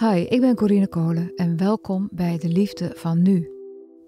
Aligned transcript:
Hi, 0.00 0.20
ik 0.20 0.40
ben 0.40 0.54
Corine 0.54 0.88
Kolen 0.88 1.32
en 1.34 1.56
welkom 1.56 2.08
bij 2.12 2.38
De 2.38 2.48
Liefde 2.48 2.92
van 2.94 3.22
Nu. 3.22 3.50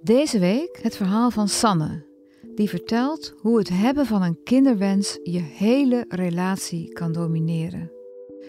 Deze 0.02 0.38
week 0.38 0.78
het 0.82 0.96
verhaal 0.96 1.30
van 1.30 1.48
Sanne, 1.48 2.06
die 2.54 2.68
vertelt 2.68 3.34
hoe 3.36 3.58
het 3.58 3.68
hebben 3.68 4.06
van 4.06 4.22
een 4.22 4.42
kinderwens 4.44 5.18
je 5.22 5.38
hele 5.38 6.04
relatie 6.08 6.92
kan 6.92 7.12
domineren. 7.12 7.92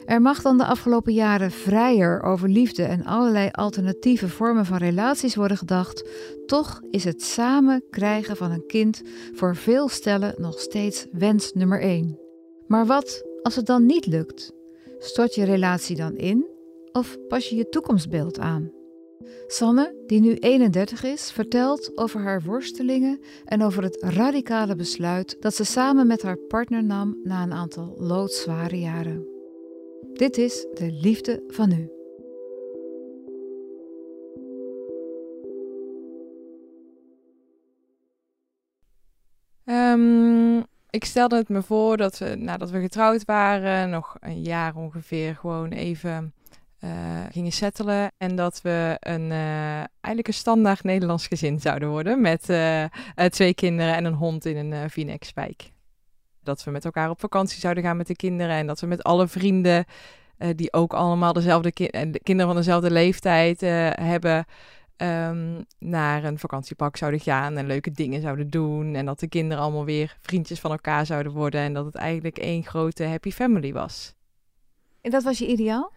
Er 0.05 0.21
mag 0.21 0.41
dan 0.41 0.57
de 0.57 0.65
afgelopen 0.65 1.13
jaren 1.13 1.51
vrijer 1.51 2.21
over 2.21 2.49
liefde 2.49 2.83
en 2.83 3.05
allerlei 3.05 3.49
alternatieve 3.51 4.29
vormen 4.29 4.65
van 4.65 4.77
relaties 4.77 5.35
worden 5.35 5.57
gedacht, 5.57 6.09
toch 6.45 6.81
is 6.89 7.03
het 7.03 7.21
samen 7.21 7.83
krijgen 7.89 8.37
van 8.37 8.51
een 8.51 8.65
kind 8.67 9.01
voor 9.33 9.55
veel 9.55 9.87
stellen 9.87 10.33
nog 10.37 10.59
steeds 10.59 11.07
wens 11.11 11.53
nummer 11.53 11.81
één. 11.81 12.19
Maar 12.67 12.85
wat 12.85 13.23
als 13.41 13.55
het 13.55 13.65
dan 13.65 13.85
niet 13.85 14.05
lukt? 14.05 14.51
Stort 14.99 15.35
je 15.35 15.43
relatie 15.43 15.95
dan 15.95 16.15
in 16.15 16.50
of 16.91 17.17
pas 17.27 17.49
je 17.49 17.55
je 17.55 17.69
toekomstbeeld 17.69 18.39
aan? 18.39 18.71
Sanne, 19.47 20.03
die 20.07 20.19
nu 20.19 20.33
31 20.33 21.03
is, 21.03 21.31
vertelt 21.31 21.97
over 21.97 22.21
haar 22.21 22.41
worstelingen 22.41 23.19
en 23.45 23.63
over 23.63 23.83
het 23.83 24.03
radicale 24.03 24.75
besluit 24.75 25.37
dat 25.39 25.55
ze 25.55 25.63
samen 25.63 26.07
met 26.07 26.21
haar 26.21 26.37
partner 26.37 26.83
nam 26.83 27.19
na 27.23 27.43
een 27.43 27.53
aantal 27.53 27.95
loodzware 27.97 28.79
jaren. 28.79 29.27
Dit 30.13 30.37
is 30.37 30.65
de 30.73 30.91
liefde 30.91 31.43
van 31.47 31.69
nu. 31.69 31.89
Ehm, 39.65 40.57
ik 40.89 41.05
stelde 41.05 41.35
het 41.35 41.49
me 41.49 41.61
voor 41.61 41.97
dat 41.97 42.17
we 42.17 42.35
nadat 42.35 42.69
we 42.69 42.81
getrouwd 42.81 43.25
waren, 43.25 43.89
nog 43.89 44.15
een 44.19 44.41
jaar 44.41 44.75
ongeveer, 44.75 45.35
gewoon 45.35 45.71
even 45.71 46.33
uh, 46.83 46.91
gingen 47.31 47.51
settelen. 47.51 48.11
En 48.17 48.35
dat 48.35 48.61
we 48.61 48.97
een, 48.99 49.21
uh, 49.21 49.75
eigenlijk 49.77 50.27
een 50.27 50.33
standaard 50.33 50.83
Nederlands 50.83 51.27
gezin 51.27 51.59
zouden 51.59 51.89
worden. 51.89 52.21
Met 52.21 52.49
uh, 52.49 52.85
twee 53.29 53.53
kinderen 53.53 53.95
en 53.95 54.05
een 54.05 54.13
hond 54.13 54.45
in 54.45 54.57
een 54.57 54.89
Phoenix-wijk. 54.89 55.71
Dat 56.43 56.63
we 56.63 56.71
met 56.71 56.85
elkaar 56.85 57.09
op 57.09 57.19
vakantie 57.19 57.59
zouden 57.59 57.83
gaan 57.83 57.97
met 57.97 58.07
de 58.07 58.15
kinderen. 58.15 58.55
En 58.55 58.67
dat 58.67 58.79
we 58.79 58.87
met 58.87 59.03
alle 59.03 59.27
vrienden, 59.27 59.85
die 60.55 60.73
ook 60.73 60.93
allemaal 60.93 61.33
dezelfde 61.33 61.71
ki 61.71 61.87
de 61.87 62.19
kinderen 62.23 62.51
van 62.51 62.61
dezelfde 62.61 62.91
leeftijd 62.91 63.61
hebben, 63.99 64.45
um, 64.97 65.65
naar 65.79 66.23
een 66.23 66.39
vakantiepark 66.39 66.97
zouden 66.97 67.19
gaan 67.19 67.57
en 67.57 67.67
leuke 67.67 67.91
dingen 67.91 68.21
zouden 68.21 68.49
doen. 68.49 68.95
En 68.95 69.05
dat 69.05 69.19
de 69.19 69.27
kinderen 69.27 69.63
allemaal 69.63 69.85
weer 69.85 70.17
vriendjes 70.21 70.59
van 70.59 70.71
elkaar 70.71 71.05
zouden 71.05 71.31
worden. 71.31 71.61
En 71.61 71.73
dat 71.73 71.85
het 71.85 71.95
eigenlijk 71.95 72.37
één 72.37 72.63
grote 72.63 73.03
happy 73.03 73.31
family 73.31 73.73
was. 73.73 74.13
En 75.01 75.11
dat 75.11 75.23
was 75.23 75.37
je 75.37 75.47
ideaal? 75.47 75.91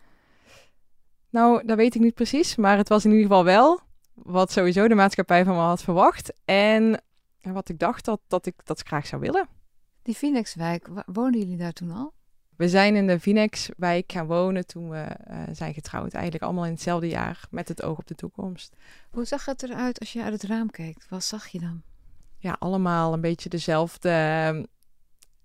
Nou, 1.35 1.67
dat 1.67 1.77
weet 1.77 1.95
ik 1.95 2.01
niet 2.01 2.15
precies. 2.15 2.57
Maar 2.57 2.77
het 2.77 2.89
was 2.89 3.05
in 3.05 3.11
ieder 3.11 3.27
geval 3.27 3.45
wel 3.45 3.81
wat 4.15 4.53
sowieso 4.53 4.89
de 4.89 4.95
maatschappij 4.95 5.45
van 5.45 5.55
me 5.55 5.61
had 5.61 5.83
verwacht. 5.83 6.33
En 6.45 7.03
wat 7.43 7.69
ik 7.69 7.79
dacht 7.79 8.05
dat, 8.05 8.21
dat 8.29 8.47
ik 8.47 8.55
dat 8.65 8.83
graag 8.83 9.07
zou 9.07 9.21
willen. 9.21 9.49
Die 10.03 10.15
Phoenixwijk, 10.15 10.89
woonden 11.07 11.41
jullie 11.41 11.57
daar 11.57 11.73
toen 11.73 11.91
al? 11.91 12.13
We 12.57 12.69
zijn 12.69 12.97
in 12.97 13.07
de 13.07 13.21
Phoenixwijk 13.21 14.13
gaan 14.13 14.27
wonen 14.27 14.67
toen 14.67 14.91
we 14.91 15.07
uh, 15.31 15.43
zijn 15.53 15.75
getrouwd. 15.75 16.13
Eigenlijk 16.13 16.45
allemaal 16.45 16.65
in 16.65 16.73
hetzelfde 16.73 17.09
jaar, 17.09 17.47
met 17.51 17.69
het 17.69 17.83
oog 17.83 17.99
op 17.99 18.07
de 18.07 18.15
toekomst. 18.15 18.77
Hoe 19.11 19.25
zag 19.25 19.45
het 19.45 19.63
eruit 19.63 20.01
als 20.01 20.13
je 20.13 20.23
uit 20.23 20.33
het 20.33 20.43
raam 20.43 20.71
keek? 20.71 21.07
Wat 21.09 21.25
zag 21.25 21.47
je 21.47 21.61
dan? 21.61 21.83
Ja, 22.39 22.57
allemaal 22.59 23.13
een 23.13 23.21
beetje 23.21 23.49
dezelfde 23.49 24.11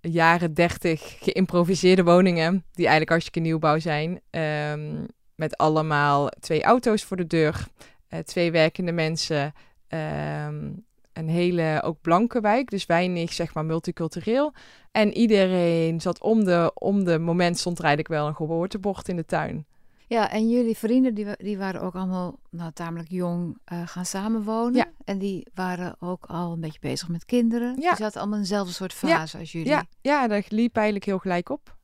uh, 0.02 0.14
jaren 0.14 0.53
dertig 0.53 1.18
geïmproviseerde 1.20 2.03
woningen. 2.03 2.53
Die 2.72 2.88
eigenlijk 2.88 3.09
hartstikke 3.09 3.40
nieuwbouw 3.40 3.80
zijn. 3.80 4.22
Um, 4.30 5.08
met 5.40 5.58
allemaal 5.58 6.30
twee 6.40 6.64
auto's 6.64 7.04
voor 7.04 7.18
de 7.18 7.28
deur, 7.28 7.68
uh, 8.09 8.20
twee 8.20 8.52
werkende 8.52 8.92
mensen, 8.92 9.53
um, 9.88 10.86
een 11.13 11.30
hele 11.30 11.81
ook 11.84 12.02
blanke 12.02 12.41
wijk, 12.41 12.69
dus 12.69 12.86
weinig 12.86 13.34
zeg 13.34 13.53
maar 13.53 13.66
multicultureel. 13.66 14.53
En 14.91 15.13
iedereen 15.13 16.02
zat 16.02 16.22
om 16.22 16.44
de, 16.44 16.72
om 16.74 17.03
de 17.03 17.19
moment 17.19 17.58
stond 17.58 17.78
er 17.78 17.86
eigenlijk 17.86 18.13
wel 18.13 18.28
een 18.28 18.36
geboortebord 18.36 19.08
in 19.08 19.16
de 19.16 19.25
tuin. 19.25 19.66
Ja, 20.08 20.31
en 20.31 20.50
jullie 20.50 20.78
vrienden 20.78 21.13
die, 21.13 21.25
die 21.38 21.58
waren 21.58 21.81
ook 21.81 21.96
allemaal 21.96 22.40
nou, 22.50 22.72
tamelijk 22.74 23.09
jong 23.09 23.58
uh, 23.74 23.81
gaan 23.86 24.06
samenwonen. 24.06 24.75
Ja. 24.75 24.86
En 25.06 25.18
die 25.18 25.47
waren 25.53 25.96
ook 26.00 26.25
al 26.25 26.52
een 26.52 26.59
beetje 26.59 26.80
bezig 26.80 27.08
met 27.08 27.25
kinderen. 27.25 27.75
Ja. 27.81 27.90
Die 27.90 27.97
zaten 27.97 28.19
allemaal 28.19 28.38
in 28.38 28.44
dezelfde 28.44 28.74
soort 28.74 28.94
fase 28.94 29.38
als 29.38 29.52
jullie. 29.52 29.68
Ja, 29.68 29.86
ja, 30.02 30.28
dat 30.28 30.52
liep 30.52 30.75
eigenlijk 30.75 31.06
heel 31.06 31.19
gelijk 31.19 31.50
op. 31.50 31.78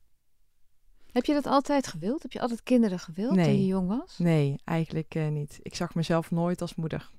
Heb 1.15 1.25
je 1.25 1.33
dat 1.33 1.45
altijd 1.45 1.87
gewild? 1.87 2.21
Heb 2.21 2.31
je 2.31 2.39
altijd 2.41 2.63
kinderen 2.63 2.99
gewild 2.99 3.35
nee. 3.35 3.45
toen 3.45 3.59
je 3.59 3.65
jong 3.65 3.87
was? 3.87 4.17
Nee, 4.17 4.61
eigenlijk 4.63 5.15
uh, 5.15 5.27
niet. 5.27 5.59
Ik 5.61 5.75
zag 5.75 5.95
mezelf 5.95 6.31
nooit 6.31 6.61
als 6.61 6.75
moeder. 6.75 7.09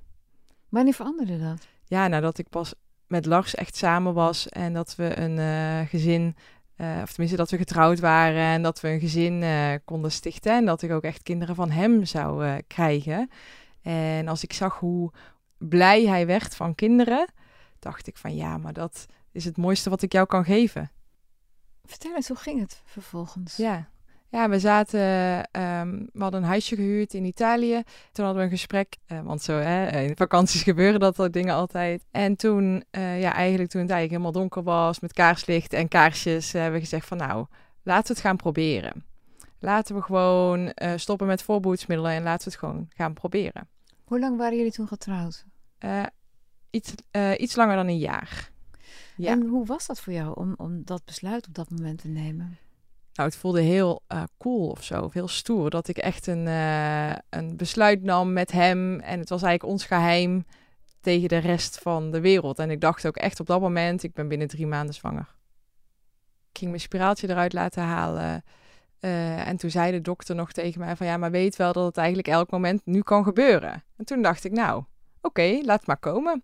Wanneer 0.68 0.94
veranderde 0.94 1.38
dat? 1.38 1.66
Ja, 1.84 2.08
nadat 2.08 2.38
ik 2.38 2.48
pas 2.48 2.74
met 3.06 3.26
Lars 3.26 3.54
echt 3.54 3.76
samen 3.76 4.14
was 4.14 4.48
en 4.48 4.72
dat 4.72 4.94
we 4.94 5.18
een 5.18 5.36
uh, 5.38 5.88
gezin, 5.88 6.36
uh, 6.76 6.98
of 7.02 7.08
tenminste 7.08 7.36
dat 7.36 7.50
we 7.50 7.56
getrouwd 7.56 8.00
waren 8.00 8.42
en 8.42 8.62
dat 8.62 8.80
we 8.80 8.88
een 8.88 9.00
gezin 9.00 9.44
konden 9.84 10.12
stichten 10.12 10.52
en 10.52 10.64
dat 10.64 10.82
ik 10.82 10.90
ook 10.90 11.04
echt 11.04 11.22
kinderen 11.22 11.54
van 11.54 11.70
hem 11.70 12.04
zou 12.04 12.60
krijgen. 12.66 13.30
En 13.82 14.28
als 14.28 14.42
ik 14.42 14.52
zag 14.52 14.78
hoe 14.78 15.10
blij 15.58 16.06
hij 16.06 16.26
werd 16.26 16.56
van 16.56 16.74
kinderen, 16.74 17.26
dacht 17.78 18.06
ik 18.06 18.16
van 18.16 18.34
ja, 18.34 18.58
maar 18.58 18.72
dat 18.72 19.06
is 19.32 19.44
het 19.44 19.56
mooiste 19.56 19.90
wat 19.90 20.02
ik 20.02 20.12
jou 20.12 20.26
kan 20.26 20.44
geven. 20.44 20.90
Vertel 21.86 22.14
eens, 22.14 22.28
hoe 22.28 22.36
ging 22.36 22.60
het 22.60 22.82
vervolgens? 22.84 23.56
Ja, 23.56 23.88
ja 24.28 24.48
we 24.48 24.58
zaten, 24.58 25.00
um, 25.60 26.08
we 26.12 26.22
hadden 26.22 26.42
een 26.42 26.48
huisje 26.48 26.74
gehuurd 26.74 27.14
in 27.14 27.24
Italië. 27.24 27.82
Toen 28.12 28.24
hadden 28.24 28.42
we 28.42 28.50
een 28.50 28.56
gesprek, 28.56 28.96
uh, 29.08 29.20
want 29.20 29.42
zo 29.42 29.58
hè, 29.58 30.00
in 30.00 30.16
vakanties 30.16 30.62
gebeuren 30.72 31.00
dat 31.00 31.14
soort 31.14 31.32
dingen 31.32 31.54
altijd. 31.54 32.04
En 32.10 32.36
toen, 32.36 32.84
uh, 32.90 33.20
ja 33.20 33.32
eigenlijk 33.32 33.70
toen 33.70 33.80
het 33.80 33.90
eigenlijk 33.90 34.10
helemaal 34.10 34.32
donker 34.32 34.62
was 34.62 35.00
met 35.00 35.12
kaarslicht 35.12 35.72
en 35.72 35.88
kaarsjes, 35.88 36.52
hebben 36.52 36.72
we 36.72 36.80
gezegd 36.80 37.06
van 37.06 37.16
nou, 37.16 37.46
laten 37.82 38.06
we 38.06 38.12
het 38.12 38.22
gaan 38.22 38.36
proberen. 38.36 39.04
Laten 39.58 39.94
we 39.94 40.02
gewoon 40.02 40.72
stoppen 40.96 41.26
met 41.26 41.42
voorboedsmiddelen 41.42 42.12
en 42.12 42.22
laten 42.22 42.44
we 42.44 42.50
het 42.50 42.60
gewoon 42.60 42.88
gaan 42.94 43.12
proberen. 43.12 43.68
Hoe 44.04 44.18
lang 44.18 44.36
waren 44.36 44.56
jullie 44.56 44.72
toen 44.72 44.88
getrouwd? 44.88 45.44
iets, 46.70 46.94
iets 47.36 47.56
langer 47.56 47.76
dan 47.76 47.88
een 47.88 47.98
jaar. 47.98 48.50
Ja. 49.16 49.30
En 49.30 49.46
hoe 49.46 49.66
was 49.66 49.86
dat 49.86 50.00
voor 50.00 50.12
jou 50.12 50.34
om, 50.34 50.54
om 50.56 50.84
dat 50.84 51.04
besluit 51.04 51.46
op 51.46 51.54
dat 51.54 51.70
moment 51.70 52.00
te 52.00 52.08
nemen? 52.08 52.58
Nou, 53.12 53.28
het 53.28 53.38
voelde 53.38 53.60
heel 53.60 54.02
uh, 54.12 54.22
cool 54.38 54.68
of 54.68 54.84
zo, 54.84 55.02
of 55.02 55.12
heel 55.12 55.28
stoer. 55.28 55.70
Dat 55.70 55.88
ik 55.88 55.98
echt 55.98 56.26
een, 56.26 56.46
uh, 56.46 57.12
een 57.30 57.56
besluit 57.56 58.02
nam 58.02 58.32
met 58.32 58.52
hem. 58.52 59.00
En 59.00 59.18
het 59.18 59.28
was 59.28 59.42
eigenlijk 59.42 59.72
ons 59.72 59.84
geheim 59.84 60.44
tegen 61.00 61.28
de 61.28 61.38
rest 61.38 61.78
van 61.78 62.10
de 62.10 62.20
wereld. 62.20 62.58
En 62.58 62.70
ik 62.70 62.80
dacht 62.80 63.06
ook 63.06 63.16
echt 63.16 63.40
op 63.40 63.46
dat 63.46 63.60
moment, 63.60 64.02
ik 64.02 64.12
ben 64.12 64.28
binnen 64.28 64.48
drie 64.48 64.66
maanden 64.66 64.94
zwanger. 64.94 65.34
Ik 66.50 66.58
ging 66.58 66.70
mijn 66.70 66.82
spiraaltje 66.82 67.28
eruit 67.30 67.52
laten 67.52 67.82
halen. 67.82 68.44
Uh, 69.00 69.48
en 69.48 69.56
toen 69.56 69.70
zei 69.70 69.92
de 69.92 70.00
dokter 70.00 70.34
nog 70.34 70.52
tegen 70.52 70.80
mij 70.80 70.96
van 70.96 71.06
ja, 71.06 71.16
maar 71.16 71.30
weet 71.30 71.56
wel 71.56 71.72
dat 71.72 71.84
het 71.84 71.96
eigenlijk 71.96 72.28
elk 72.28 72.50
moment 72.50 72.80
nu 72.84 73.00
kan 73.00 73.24
gebeuren. 73.24 73.84
En 73.96 74.04
toen 74.04 74.22
dacht 74.22 74.44
ik 74.44 74.52
nou, 74.52 74.76
oké, 74.76 74.86
okay, 75.20 75.62
laat 75.64 75.86
maar 75.86 75.98
komen. 75.98 76.42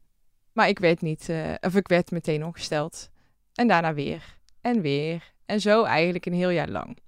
Maar 0.53 0.69
ik 0.69 0.79
werd 0.79 1.01
niet, 1.01 1.29
uh, 1.29 1.55
of 1.61 1.75
ik 1.75 1.89
werd 1.89 2.11
meteen 2.11 2.45
ongesteld. 2.45 3.11
En 3.55 3.69
daarna 3.69 3.95
weer. 3.95 4.39
En 4.61 4.81
weer. 4.81 5.33
En 5.47 5.61
zo 5.61 5.85
eigenlijk 5.85 6.27
een 6.27 6.33
heel 6.33 6.51
jaar 6.51 6.69
lang. 6.69 6.99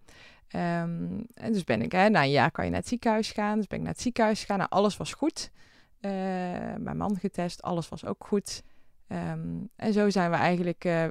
Um, 0.55 1.27
en 1.34 1.53
dus 1.53 1.65
ben 1.65 1.82
ik, 1.82 1.93
hè, 1.93 2.09
na 2.09 2.22
een 2.22 2.31
jaar 2.31 2.50
kan 2.50 2.65
je 2.65 2.71
naar 2.71 2.81
het 2.81 2.88
ziekenhuis 2.88 3.32
gaan. 3.32 3.56
Dus 3.56 3.66
ben 3.66 3.78
ik 3.78 3.84
naar 3.84 3.93
het 3.93 4.03
ziekenhuis 4.03 4.41
gegaan. 4.41 4.59
Nou, 4.59 4.71
alles 4.71 4.97
was 4.97 5.12
goed. 5.12 5.50
Uh, 6.00 6.10
mijn 6.78 6.97
man 6.97 7.19
getest, 7.19 7.62
alles 7.62 7.88
was 7.88 8.05
ook 8.05 8.27
goed. 8.27 8.62
Um, 9.09 9.69
en 9.76 9.93
zo 9.93 10.11
zijn 10.11 10.31
we 10.31 10.37
eigenlijk 10.37 10.84
uh, 10.84 11.06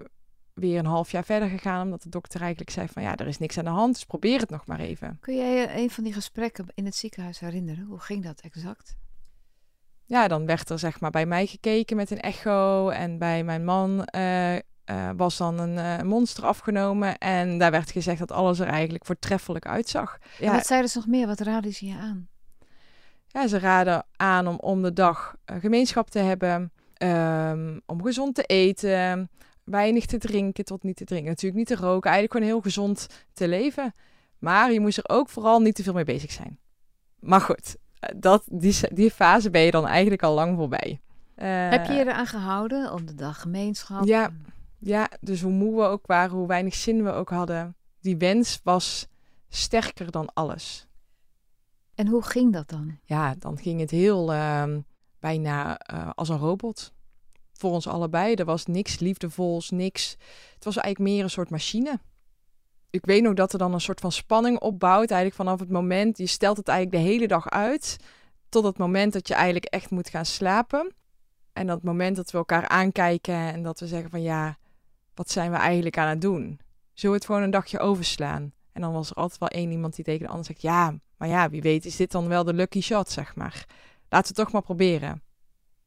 weer 0.53 0.79
een 0.79 0.85
half 0.85 1.11
jaar 1.11 1.23
verder 1.23 1.49
gegaan. 1.49 1.81
Omdat 1.81 2.01
de 2.01 2.09
dokter 2.09 2.41
eigenlijk 2.41 2.69
zei 2.69 2.87
van 2.87 3.03
ja, 3.03 3.15
er 3.15 3.27
is 3.27 3.37
niks 3.37 3.57
aan 3.57 3.63
de 3.63 3.69
hand. 3.69 3.93
Dus 3.93 4.05
probeer 4.05 4.39
het 4.39 4.49
nog 4.49 4.65
maar 4.65 4.79
even. 4.79 5.17
Kun 5.19 5.35
jij 5.35 5.77
een 5.77 5.89
van 5.89 6.03
die 6.03 6.13
gesprekken 6.13 6.65
in 6.73 6.85
het 6.85 6.95
ziekenhuis 6.95 7.39
herinneren? 7.39 7.85
Hoe 7.85 7.99
ging 7.99 8.23
dat 8.23 8.39
exact? 8.39 8.95
Ja, 10.13 10.27
dan 10.27 10.45
werd 10.45 10.69
er 10.69 10.79
zeg 10.79 10.99
maar 10.99 11.11
bij 11.11 11.25
mij 11.25 11.45
gekeken 11.45 11.95
met 11.95 12.11
een 12.11 12.19
echo. 12.19 12.89
En 12.89 13.17
bij 13.17 13.43
mijn 13.43 13.65
man 13.65 14.07
uh, 14.15 14.53
uh, 14.53 14.59
was 15.15 15.37
dan 15.37 15.59
een 15.59 15.73
uh, 15.73 16.01
monster 16.01 16.45
afgenomen. 16.45 17.17
En 17.17 17.57
daar 17.57 17.71
werd 17.71 17.91
gezegd 17.91 18.19
dat 18.19 18.31
alles 18.31 18.59
er 18.59 18.67
eigenlijk 18.67 19.05
voortreffelijk 19.05 19.65
uitzag. 19.65 20.17
Ja, 20.39 20.51
wat 20.51 20.65
zeiden 20.65 20.89
ze 20.89 20.97
nog 20.97 21.07
meer? 21.07 21.27
Wat 21.27 21.39
raden 21.39 21.73
ze 21.73 21.85
je 21.85 21.95
aan? 21.95 22.27
Ja, 23.27 23.47
ze 23.47 23.59
raden 23.59 24.05
aan 24.15 24.47
om 24.47 24.55
om 24.59 24.81
de 24.81 24.93
dag 24.93 25.35
gemeenschap 25.45 26.09
te 26.09 26.19
hebben. 26.19 26.71
Um, 26.97 27.81
om 27.85 28.03
gezond 28.03 28.35
te 28.35 28.43
eten. 28.43 29.29
Weinig 29.63 30.05
te 30.05 30.17
drinken 30.17 30.65
tot 30.65 30.83
niet 30.83 30.95
te 30.95 31.05
drinken. 31.05 31.29
Natuurlijk 31.29 31.57
niet 31.57 31.77
te 31.77 31.85
roken. 31.85 32.11
Eigenlijk 32.11 32.31
gewoon 32.31 32.47
heel 32.47 32.61
gezond 32.61 33.07
te 33.33 33.47
leven. 33.47 33.93
Maar 34.39 34.71
je 34.71 34.79
moest 34.79 34.97
er 34.97 35.09
ook 35.09 35.29
vooral 35.29 35.59
niet 35.59 35.75
te 35.75 35.83
veel 35.83 35.93
mee 35.93 36.03
bezig 36.03 36.31
zijn. 36.31 36.59
Maar 37.19 37.41
goed, 37.41 37.75
dat, 38.15 38.43
die, 38.51 38.75
die 38.93 39.11
fase 39.11 39.49
ben 39.49 39.61
je 39.61 39.71
dan 39.71 39.87
eigenlijk 39.87 40.23
al 40.23 40.33
lang 40.33 40.57
voorbij. 40.57 41.01
Uh, 41.35 41.69
Heb 41.69 41.85
je 41.85 41.93
je 41.93 41.99
eraan 41.99 42.27
gehouden 42.27 42.91
om 42.91 43.05
de 43.05 43.15
dag 43.15 43.41
gemeenschap? 43.41 44.05
Ja, 44.05 44.29
ja, 44.79 45.09
dus 45.21 45.41
hoe 45.41 45.51
moe 45.51 45.75
we 45.75 45.83
ook 45.83 46.07
waren, 46.07 46.37
hoe 46.37 46.47
weinig 46.47 46.75
zin 46.75 47.03
we 47.03 47.11
ook 47.11 47.29
hadden. 47.29 47.75
Die 48.01 48.17
wens 48.17 48.59
was 48.63 49.07
sterker 49.49 50.11
dan 50.11 50.33
alles. 50.33 50.87
En 51.95 52.07
hoe 52.07 52.23
ging 52.23 52.53
dat 52.53 52.69
dan? 52.69 52.99
Ja, 53.03 53.35
dan 53.39 53.57
ging 53.57 53.79
het 53.79 53.91
heel 53.91 54.33
ehm, 54.33 54.79
bijna 55.19 55.77
eh, 55.77 56.09
als 56.15 56.29
een 56.29 56.37
robot. 56.37 56.93
Voor 57.53 57.71
ons 57.71 57.87
allebei. 57.87 58.33
Er 58.33 58.45
was 58.45 58.65
niks 58.65 58.99
liefdevols, 58.99 59.69
niks. 59.69 60.17
Het 60.53 60.63
was 60.63 60.77
eigenlijk 60.77 61.13
meer 61.13 61.23
een 61.23 61.29
soort 61.29 61.49
machine. 61.49 61.99
Ik 62.93 63.05
weet 63.05 63.21
nog 63.23 63.33
dat 63.33 63.53
er 63.53 63.59
dan 63.59 63.73
een 63.73 63.81
soort 63.81 63.99
van 63.99 64.11
spanning 64.11 64.59
opbouwt. 64.59 65.11
Eigenlijk 65.11 65.35
vanaf 65.35 65.59
het 65.59 65.69
moment, 65.69 66.17
je 66.17 66.27
stelt 66.27 66.57
het 66.57 66.67
eigenlijk 66.67 67.03
de 67.03 67.09
hele 67.11 67.27
dag 67.27 67.49
uit. 67.49 67.97
Tot 68.49 68.63
het 68.63 68.77
moment 68.77 69.13
dat 69.13 69.27
je 69.27 69.33
eigenlijk 69.33 69.65
echt 69.65 69.89
moet 69.89 70.09
gaan 70.09 70.25
slapen. 70.25 70.93
En 71.53 71.67
dat 71.67 71.83
moment 71.83 72.15
dat 72.15 72.31
we 72.31 72.37
elkaar 72.37 72.67
aankijken 72.67 73.33
en 73.35 73.63
dat 73.63 73.79
we 73.79 73.87
zeggen 73.87 74.09
van 74.09 74.21
ja, 74.21 74.57
wat 75.13 75.29
zijn 75.31 75.51
we 75.51 75.57
eigenlijk 75.57 75.97
aan 75.97 76.07
het 76.07 76.21
doen? 76.21 76.59
Zullen 76.93 77.11
we 77.11 77.21
het 77.21 77.25
gewoon 77.25 77.41
een 77.41 77.51
dagje 77.51 77.79
overslaan? 77.79 78.53
En 78.71 78.81
dan 78.81 78.93
was 78.93 79.09
er 79.09 79.15
altijd 79.15 79.39
wel 79.39 79.49
één 79.49 79.71
iemand 79.71 79.95
die 79.95 80.05
tegen 80.05 80.25
de 80.25 80.29
ander 80.29 80.45
zegt 80.45 80.61
ja, 80.61 80.99
maar 81.17 81.27
ja, 81.27 81.49
wie 81.49 81.61
weet 81.61 81.85
is 81.85 81.95
dit 81.95 82.11
dan 82.11 82.27
wel 82.27 82.43
de 82.43 82.53
lucky 82.53 82.81
shot, 82.81 83.09
zeg 83.09 83.35
maar. 83.35 83.65
Laten 84.09 84.09
we 84.09 84.17
het 84.17 84.35
toch 84.35 84.51
maar 84.51 84.61
proberen. 84.61 85.23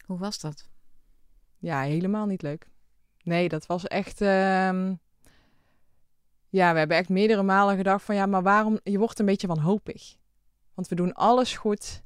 Hoe 0.06 0.18
was 0.18 0.40
dat? 0.40 0.68
Ja, 1.58 1.80
helemaal 1.80 2.26
niet 2.26 2.42
leuk. 2.42 2.68
Nee, 3.22 3.48
dat 3.48 3.66
was 3.66 3.84
echt. 3.84 4.20
ehm, 4.20 4.94
Ja, 6.56 6.72
we 6.72 6.78
hebben 6.78 6.96
echt 6.96 7.08
meerdere 7.08 7.42
malen 7.42 7.76
gedacht 7.76 8.04
van 8.04 8.14
ja, 8.14 8.26
maar 8.26 8.42
waarom? 8.42 8.78
Je 8.82 8.98
wordt 8.98 9.18
een 9.18 9.26
beetje 9.26 9.46
wanhopig. 9.46 10.16
Want 10.74 10.88
we 10.88 10.94
doen 10.94 11.12
alles 11.12 11.56
goed. 11.56 12.02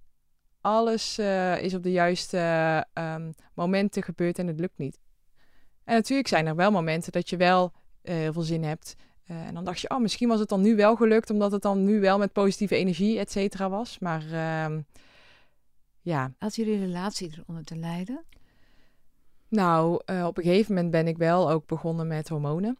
Alles 0.61 1.19
eh, 1.19 1.62
is 1.62 1.75
op 1.75 1.82
de 1.82 1.93
juiste 1.93 2.38
ehm, 2.93 3.32
momenten 3.55 4.02
gebeurd 4.02 4.38
en 4.38 4.47
het 4.47 4.61
lukt 4.61 4.79
niet. 4.79 4.99
En 5.85 5.94
natuurlijk 5.94 6.29
zijn 6.29 6.47
er 6.47 6.56
wel 6.56 6.70
momenten 6.70 7.12
dat 7.12 7.31
je 7.31 7.37
wel 7.37 7.73
eh, 8.02 8.14
heel 8.14 8.32
veel 8.32 8.43
zin 8.43 8.64
hebt. 8.64 8.97
Eh, 9.25 9.47
en 9.47 9.55
dan 9.55 9.64
dacht 9.64 9.81
je, 9.81 9.91
oh, 9.91 10.00
misschien 10.00 10.29
was 10.29 10.41
het 10.41 10.49
dan 10.49 10.61
nu 10.61 10.76
wel 10.76 10.97
gelukt, 10.97 11.31
omdat 11.31 11.52
het 11.52 11.62
dan 11.62 11.85
nu 11.85 12.00
wel 12.00 12.19
met 12.19 12.32
positieve 12.32 12.76
energie, 12.76 13.19
et 13.19 13.31
cetera, 13.31 13.69
was. 13.69 13.99
Maar 13.99 14.32
ehm, 14.32 14.81
ja, 16.00 16.32
Had 16.38 16.56
jullie 16.56 16.79
relatie 16.79 17.32
eronder 17.38 17.64
te 17.64 17.76
lijden? 17.76 18.25
Nou, 19.49 19.94
op 20.25 20.37
een 20.38 20.44
gegeven 20.44 20.75
moment 20.75 20.93
ben 20.93 21.06
ik 21.06 21.17
wel 21.17 21.50
ook 21.50 21.67
begonnen 21.67 22.06
met 22.06 22.29
hormonen. 22.29 22.79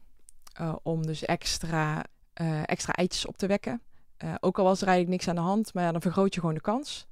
Eh, 0.53 0.77
om 0.83 1.07
dus 1.07 1.25
extra, 1.25 2.05
eh, 2.33 2.63
extra 2.65 2.93
eitjes 2.93 3.27
op 3.27 3.37
te 3.37 3.47
wekken. 3.47 3.83
Eh, 4.17 4.35
ook 4.41 4.59
al 4.59 4.65
was 4.65 4.81
er 4.81 4.89
eigenlijk 4.89 5.17
niks 5.17 5.29
aan 5.29 5.45
de 5.45 5.51
hand, 5.51 5.75
maar 5.75 5.85
ja, 5.85 5.93
dan 5.93 6.01
vergroot 6.01 6.35
je 6.35 6.41
gewoon 6.41 6.55
de 6.55 6.61
kans. 6.61 7.07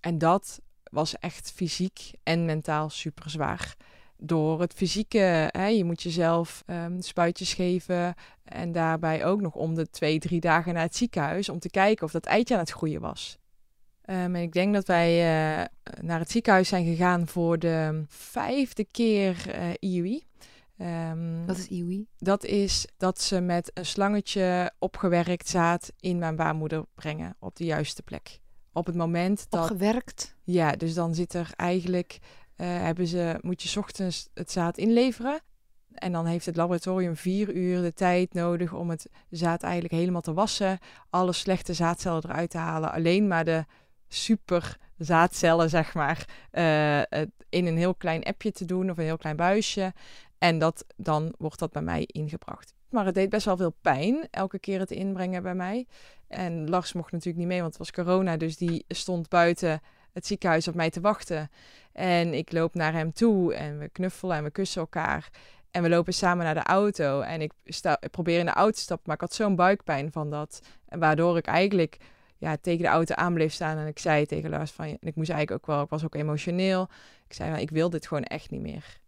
En 0.00 0.18
dat 0.18 0.60
was 0.82 1.18
echt 1.18 1.52
fysiek 1.52 2.10
en 2.22 2.44
mentaal 2.44 2.90
super 2.90 3.30
zwaar. 3.30 3.76
Door 4.16 4.60
het 4.60 4.72
fysieke, 4.72 5.48
hè, 5.52 5.66
je 5.66 5.84
moet 5.84 6.02
jezelf 6.02 6.62
ehm, 6.66 7.00
spuitjes 7.00 7.54
geven. 7.54 8.14
En 8.44 8.72
daarbij 8.72 9.24
ook 9.24 9.40
nog 9.40 9.54
om 9.54 9.74
de 9.74 9.90
twee, 9.90 10.18
drie 10.18 10.40
dagen 10.40 10.74
naar 10.74 10.82
het 10.82 10.96
ziekenhuis. 10.96 11.48
Om 11.48 11.58
te 11.58 11.70
kijken 11.70 12.04
of 12.04 12.12
dat 12.12 12.26
eitje 12.26 12.54
aan 12.54 12.60
het 12.60 12.70
groeien 12.70 13.00
was. 13.00 13.38
En 14.02 14.36
ik 14.36 14.52
denk 14.52 14.74
dat 14.74 14.86
wij 14.86 15.16
naar 16.00 16.18
het 16.18 16.30
ziekenhuis 16.30 16.68
zijn 16.68 16.84
gegaan 16.84 17.26
voor 17.28 17.58
de 17.58 18.04
vijfde 18.08 18.84
keer 18.84 19.36
IUI. 19.78 20.24
Ehm, 20.82 21.44
Wat 21.46 21.56
is 21.58 21.68
IWI? 21.68 22.06
dat 22.18 22.44
is 22.44 22.86
dat 22.96 23.20
ze 23.20 23.40
met 23.40 23.70
een 23.74 23.86
slangetje 23.86 24.72
opgewerkt 24.78 25.48
zaad 25.48 25.92
in 26.00 26.18
mijn 26.18 26.36
baarmoeder 26.36 26.84
brengen 26.94 27.36
op 27.38 27.56
de 27.56 27.64
juiste 27.64 28.02
plek. 28.02 28.40
Op 28.72 28.86
het 28.86 28.94
moment 28.94 29.46
dat. 29.50 29.60
Opgewerkt? 29.62 30.36
Ja, 30.42 30.72
dus 30.72 30.94
dan 30.94 31.14
zit 31.14 31.34
er 31.34 31.50
eigenlijk. 31.56 32.18
eh, 32.56 32.66
hebben 32.68 33.06
ze, 33.06 33.38
moet 33.40 33.62
je 33.62 33.68
's 33.68 33.76
ochtends 33.76 34.28
het 34.34 34.50
zaad 34.50 34.78
inleveren. 34.78 35.40
En 35.92 36.12
dan 36.12 36.26
heeft 36.26 36.46
het 36.46 36.56
laboratorium 36.56 37.16
vier 37.16 37.54
uur 37.54 37.82
de 37.82 37.92
tijd 37.92 38.32
nodig 38.34 38.72
om 38.72 38.90
het 38.90 39.08
zaad 39.30 39.62
eigenlijk 39.62 39.94
helemaal 39.94 40.20
te 40.20 40.32
wassen. 40.32 40.78
Alle 41.10 41.32
slechte 41.32 41.74
zaadcellen 41.74 42.24
eruit 42.24 42.50
te 42.50 42.58
halen. 42.58 42.92
Alleen 42.92 43.28
maar 43.28 43.44
de 43.44 43.64
super 44.08 44.76
zaadcellen, 44.98 45.70
zeg 45.70 45.94
maar, 45.94 46.24
eh, 46.50 47.00
in 47.48 47.66
een 47.66 47.76
heel 47.76 47.94
klein 47.94 48.22
appje 48.22 48.52
te 48.52 48.64
doen 48.64 48.90
of 48.90 48.98
een 48.98 49.04
heel 49.04 49.16
klein 49.18 49.36
buisje. 49.36 49.92
En 50.42 50.58
dat, 50.58 50.84
dan 50.96 51.34
wordt 51.38 51.58
dat 51.58 51.72
bij 51.72 51.82
mij 51.82 52.02
ingebracht. 52.06 52.74
Maar 52.88 53.04
het 53.04 53.14
deed 53.14 53.30
best 53.30 53.44
wel 53.44 53.56
veel 53.56 53.74
pijn, 53.80 54.28
elke 54.30 54.58
keer 54.58 54.78
het 54.78 54.90
inbrengen 54.90 55.42
bij 55.42 55.54
mij. 55.54 55.86
En 56.28 56.70
Lars 56.70 56.92
mocht 56.92 57.12
natuurlijk 57.12 57.38
niet 57.38 57.46
mee, 57.46 57.60
want 57.60 57.70
het 57.70 57.78
was 57.78 57.90
corona. 57.90 58.36
Dus 58.36 58.56
die 58.56 58.84
stond 58.88 59.28
buiten 59.28 59.80
het 60.12 60.26
ziekenhuis 60.26 60.68
op 60.68 60.74
mij 60.74 60.90
te 60.90 61.00
wachten. 61.00 61.50
En 61.92 62.34
ik 62.34 62.52
loop 62.52 62.74
naar 62.74 62.92
hem 62.92 63.12
toe 63.12 63.54
en 63.54 63.78
we 63.78 63.88
knuffelen 63.88 64.36
en 64.36 64.44
we 64.44 64.50
kussen 64.50 64.80
elkaar. 64.80 65.30
En 65.70 65.82
we 65.82 65.88
lopen 65.88 66.14
samen 66.14 66.44
naar 66.44 66.54
de 66.54 66.62
auto. 66.62 67.20
En 67.20 67.40
ik, 67.40 67.52
sta, 67.64 67.98
probeer 68.10 68.38
in 68.38 68.46
de 68.46 68.52
auto 68.52 68.72
te 68.72 68.80
stappen, 68.80 69.06
maar 69.06 69.14
ik 69.14 69.20
had 69.20 69.34
zo'n 69.34 69.56
buikpijn 69.56 70.12
van 70.12 70.30
dat. 70.30 70.62
En 70.88 70.98
waardoor 70.98 71.36
ik 71.36 71.46
eigenlijk 71.46 71.96
ja, 72.38 72.56
tegen 72.60 72.82
de 72.82 72.88
auto 72.88 73.14
aan 73.14 73.34
bleef 73.34 73.52
staan. 73.52 73.78
En 73.78 73.86
ik 73.86 73.98
zei 73.98 74.26
tegen 74.26 74.50
Lars 74.50 74.70
van... 74.70 74.84
En 74.84 74.98
ik 75.00 75.14
moest 75.16 75.30
eigenlijk 75.30 75.60
ook 75.60 75.74
wel... 75.74 75.84
Ik 75.84 75.90
was 75.90 76.04
ook 76.04 76.14
emotioneel. 76.14 76.88
Ik 77.28 77.34
zei, 77.34 77.60
ik 77.60 77.70
wil 77.70 77.90
dit 77.90 78.06
gewoon 78.06 78.24
echt 78.24 78.50
niet 78.50 78.60
meer. 78.60 79.00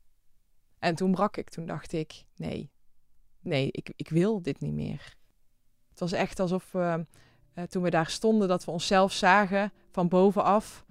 En 0.84 0.94
toen 0.94 1.10
brak 1.10 1.36
ik. 1.36 1.50
Toen 1.50 1.66
dacht 1.66 1.92
ik, 1.92 2.24
nee. 2.36 2.70
Nee, 3.40 3.68
ik, 3.70 3.92
ik 3.96 4.08
wil 4.08 4.42
dit 4.42 4.60
niet 4.60 4.72
meer. 4.72 5.16
Het 5.90 6.00
was 6.00 6.12
echt 6.12 6.40
alsof 6.40 6.72
we, 6.72 7.06
eh, 7.54 7.64
toen 7.64 7.82
we 7.82 7.90
daar 7.90 8.10
stonden... 8.10 8.48
dat 8.48 8.64
we 8.64 8.70
onszelf 8.70 9.12
zagen 9.12 9.72
van 9.90 10.08
bovenaf. 10.08 10.84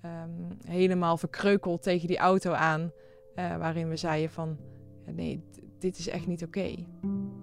ehm, 0.00 0.30
helemaal 0.66 1.16
verkreukeld 1.16 1.82
tegen 1.82 2.08
die 2.08 2.18
auto 2.18 2.52
aan. 2.52 2.92
eh, 3.34 3.56
waarin 3.56 3.88
we 3.88 3.96
zeiden 3.96 4.30
van... 4.30 4.58
ja, 5.06 5.12
nee, 5.12 5.44
dit 5.78 5.98
is 5.98 6.08
echt 6.08 6.26
niet 6.26 6.44
oké. 6.44 6.74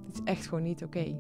Dit 0.06 0.14
is 0.14 0.22
echt 0.24 0.48
gewoon 0.48 0.64
niet 0.64 0.84
oké. 0.84 1.16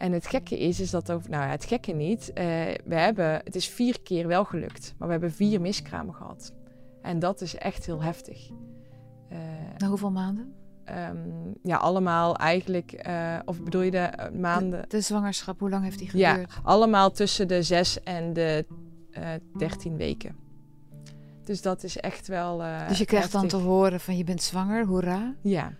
En 0.00 0.12
het 0.12 0.26
gekke 0.26 0.58
is, 0.58 0.80
is 0.80 0.90
dat 0.90 1.12
over, 1.12 1.30
nou 1.30 1.42
ja, 1.44 1.50
het 1.50 1.64
gekke 1.64 1.92
niet. 1.92 2.32
eh, 2.32 2.44
we 2.84 2.94
hebben, 2.94 3.40
het 3.44 3.54
is 3.54 3.68
vier 3.68 4.00
keer 4.02 4.26
wel 4.26 4.44
gelukt, 4.44 4.94
maar 4.98 5.06
we 5.06 5.12
hebben 5.12 5.32
vier 5.32 5.60
miskramen 5.60 6.14
gehad. 6.14 6.52
En 7.02 7.18
dat 7.18 7.40
is 7.40 7.54
echt 7.56 7.86
heel 7.86 8.02
heftig. 8.02 8.48
Eh, 9.28 9.38
Na 9.78 9.86
hoeveel 9.88 10.10
maanden? 10.10 10.54
ehm, 10.84 11.18
ja, 11.62 11.76
allemaal 11.76 12.36
eigenlijk, 12.36 12.92
eh, 12.92 13.38
of 13.44 13.62
bedoel 13.62 13.82
je 13.82 13.90
de 13.90 14.30
maanden? 14.40 14.80
De, 14.80 14.86
de 14.88 15.00
zwangerschap, 15.00 15.60
hoe 15.60 15.70
lang 15.70 15.84
heeft 15.84 15.98
die 15.98 16.10
Ja, 16.12 16.30
geduurd? 16.30 16.52
allemaal 16.62 17.10
tussen 17.10 17.48
de 17.48 17.62
zes 17.62 18.02
en 18.02 18.32
de 18.32 18.66
13 19.58 19.96
weken. 19.96 20.36
Dus 21.44 21.62
dat 21.62 21.82
is 21.82 21.96
echt 21.96 22.26
wel. 22.26 22.62
dus 22.88 22.98
je 22.98 23.04
krijgt 23.04 23.32
dan 23.32 23.48
te 23.48 23.56
horen 23.56 24.00
van 24.00 24.16
je 24.16 24.24
bent 24.24 24.42
zwanger, 24.42 24.86
hoera. 24.86 25.34
Ja, 25.42 25.72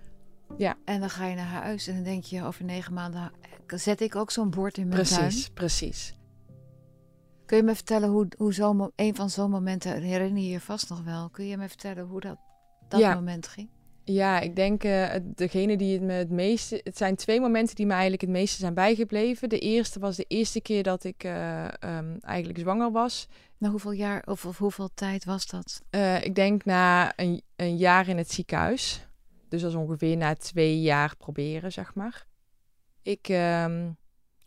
En 0.84 1.00
dan 1.00 1.10
ga 1.10 1.26
je 1.26 1.34
naar 1.36 1.44
huis 1.62 1.86
en 1.86 1.94
dan 1.94 2.02
denk 2.04 2.24
je 2.24 2.44
over 2.44 2.64
negen 2.64 2.92
maanden... 2.94 3.32
zet 3.66 4.00
ik 4.00 4.16
ook 4.16 4.30
zo'n 4.30 4.50
bord 4.50 4.78
in 4.78 4.88
mijn 4.88 5.04
tuin? 5.04 5.20
precies, 5.20 5.48
precies. 5.50 6.14
Kun 7.46 7.56
je 7.56 7.62
me 7.62 7.74
vertellen 7.74 8.08
hoe, 8.08 8.28
hoe 8.36 8.74
mo- 8.74 8.92
een 8.96 9.14
van 9.14 9.30
zo'n 9.30 9.50
momenten... 9.50 10.02
herinner 10.02 10.42
je 10.42 10.48
je 10.48 10.60
vast 10.60 10.88
nog 10.88 11.02
wel. 11.04 11.28
Kun 11.28 11.46
je 11.46 11.56
me 11.56 11.68
vertellen 11.68 12.04
hoe 12.06 12.20
dat, 12.20 12.36
dat 12.88 13.00
Ja. 13.00 13.14
moment 13.14 13.48
ging? 13.48 13.68
Ja, 14.04 14.40
ik 14.40 14.56
denk 14.56 14.82
het- 14.82 15.36
degene 15.36 15.76
die 15.76 15.92
het 15.92 16.02
me 16.02 16.12
het 16.12 16.30
meeste. 16.30 16.80
Het 16.84 16.96
zijn 16.96 17.16
twee 17.16 17.40
momenten 17.40 17.74
die 17.76 17.86
me 17.86 17.92
eigenlijk 17.92 18.22
het 18.22 18.30
meeste 18.30 18.56
zijn 18.58 18.74
bijgebleven. 18.74 19.48
De 19.48 19.58
eerste 19.58 19.98
was 19.98 20.16
de 20.16 20.24
eerste 20.28 20.60
keer 20.60 20.82
dat 20.82 21.04
ik 21.04 21.24
eh, 21.24 21.64
ehm, 21.82 22.16
eigenlijk 22.20 22.58
zwanger 22.58 22.90
was. 22.92 23.28
Na 23.58 23.68
hoeveel 23.68 23.92
jaar 23.92 24.22
of, 24.26 24.44
of 24.46 24.58
hoeveel 24.58 24.90
tijd 24.94 25.24
was 25.24 25.46
dat? 25.46 25.82
Eh, 25.90 26.24
ik 26.24 26.34
denk 26.34 26.64
na 26.64 27.12
een, 27.16 27.42
een 27.56 27.76
jaar 27.76 28.08
in 28.08 28.16
het 28.16 28.32
ziekenhuis. 28.32 29.08
Dus 29.50 29.60
dat 29.60 29.70
is 29.70 29.76
ongeveer 29.76 30.16
na 30.16 30.34
twee 30.34 30.80
jaar 30.80 31.16
proberen, 31.16 31.72
zeg 31.72 31.94
maar. 31.94 32.26
Ik 33.02 33.28
ehm, 33.28 33.90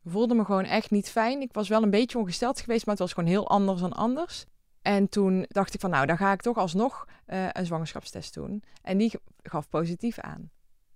voelde 0.03 0.35
me 0.35 0.45
gewoon 0.45 0.63
echt 0.63 0.91
niet 0.91 1.09
fijn. 1.09 1.41
Ik 1.41 1.53
was 1.53 1.67
wel 1.67 1.83
een 1.83 1.89
beetje 1.89 2.17
ongesteld 2.17 2.59
geweest, 2.59 2.85
maar 2.85 2.95
het 2.95 3.03
was 3.03 3.13
gewoon 3.13 3.29
heel 3.29 3.49
anders 3.49 3.81
dan 3.81 3.93
anders. 3.93 4.45
En 4.81 5.09
toen 5.09 5.45
dacht 5.47 5.73
ik 5.73 5.79
van, 5.79 5.89
nou, 5.89 6.05
dan 6.05 6.17
ga 6.17 6.31
ik 6.31 6.41
toch 6.41 6.57
alsnog 6.57 7.07
eh, 7.25 7.47
een 7.51 7.65
zwangerschapstest 7.65 8.33
doen. 8.33 8.63
En 8.81 8.97
die 8.97 9.19
gaf 9.43 9.69
positief 9.69 10.19
aan. 10.19 10.51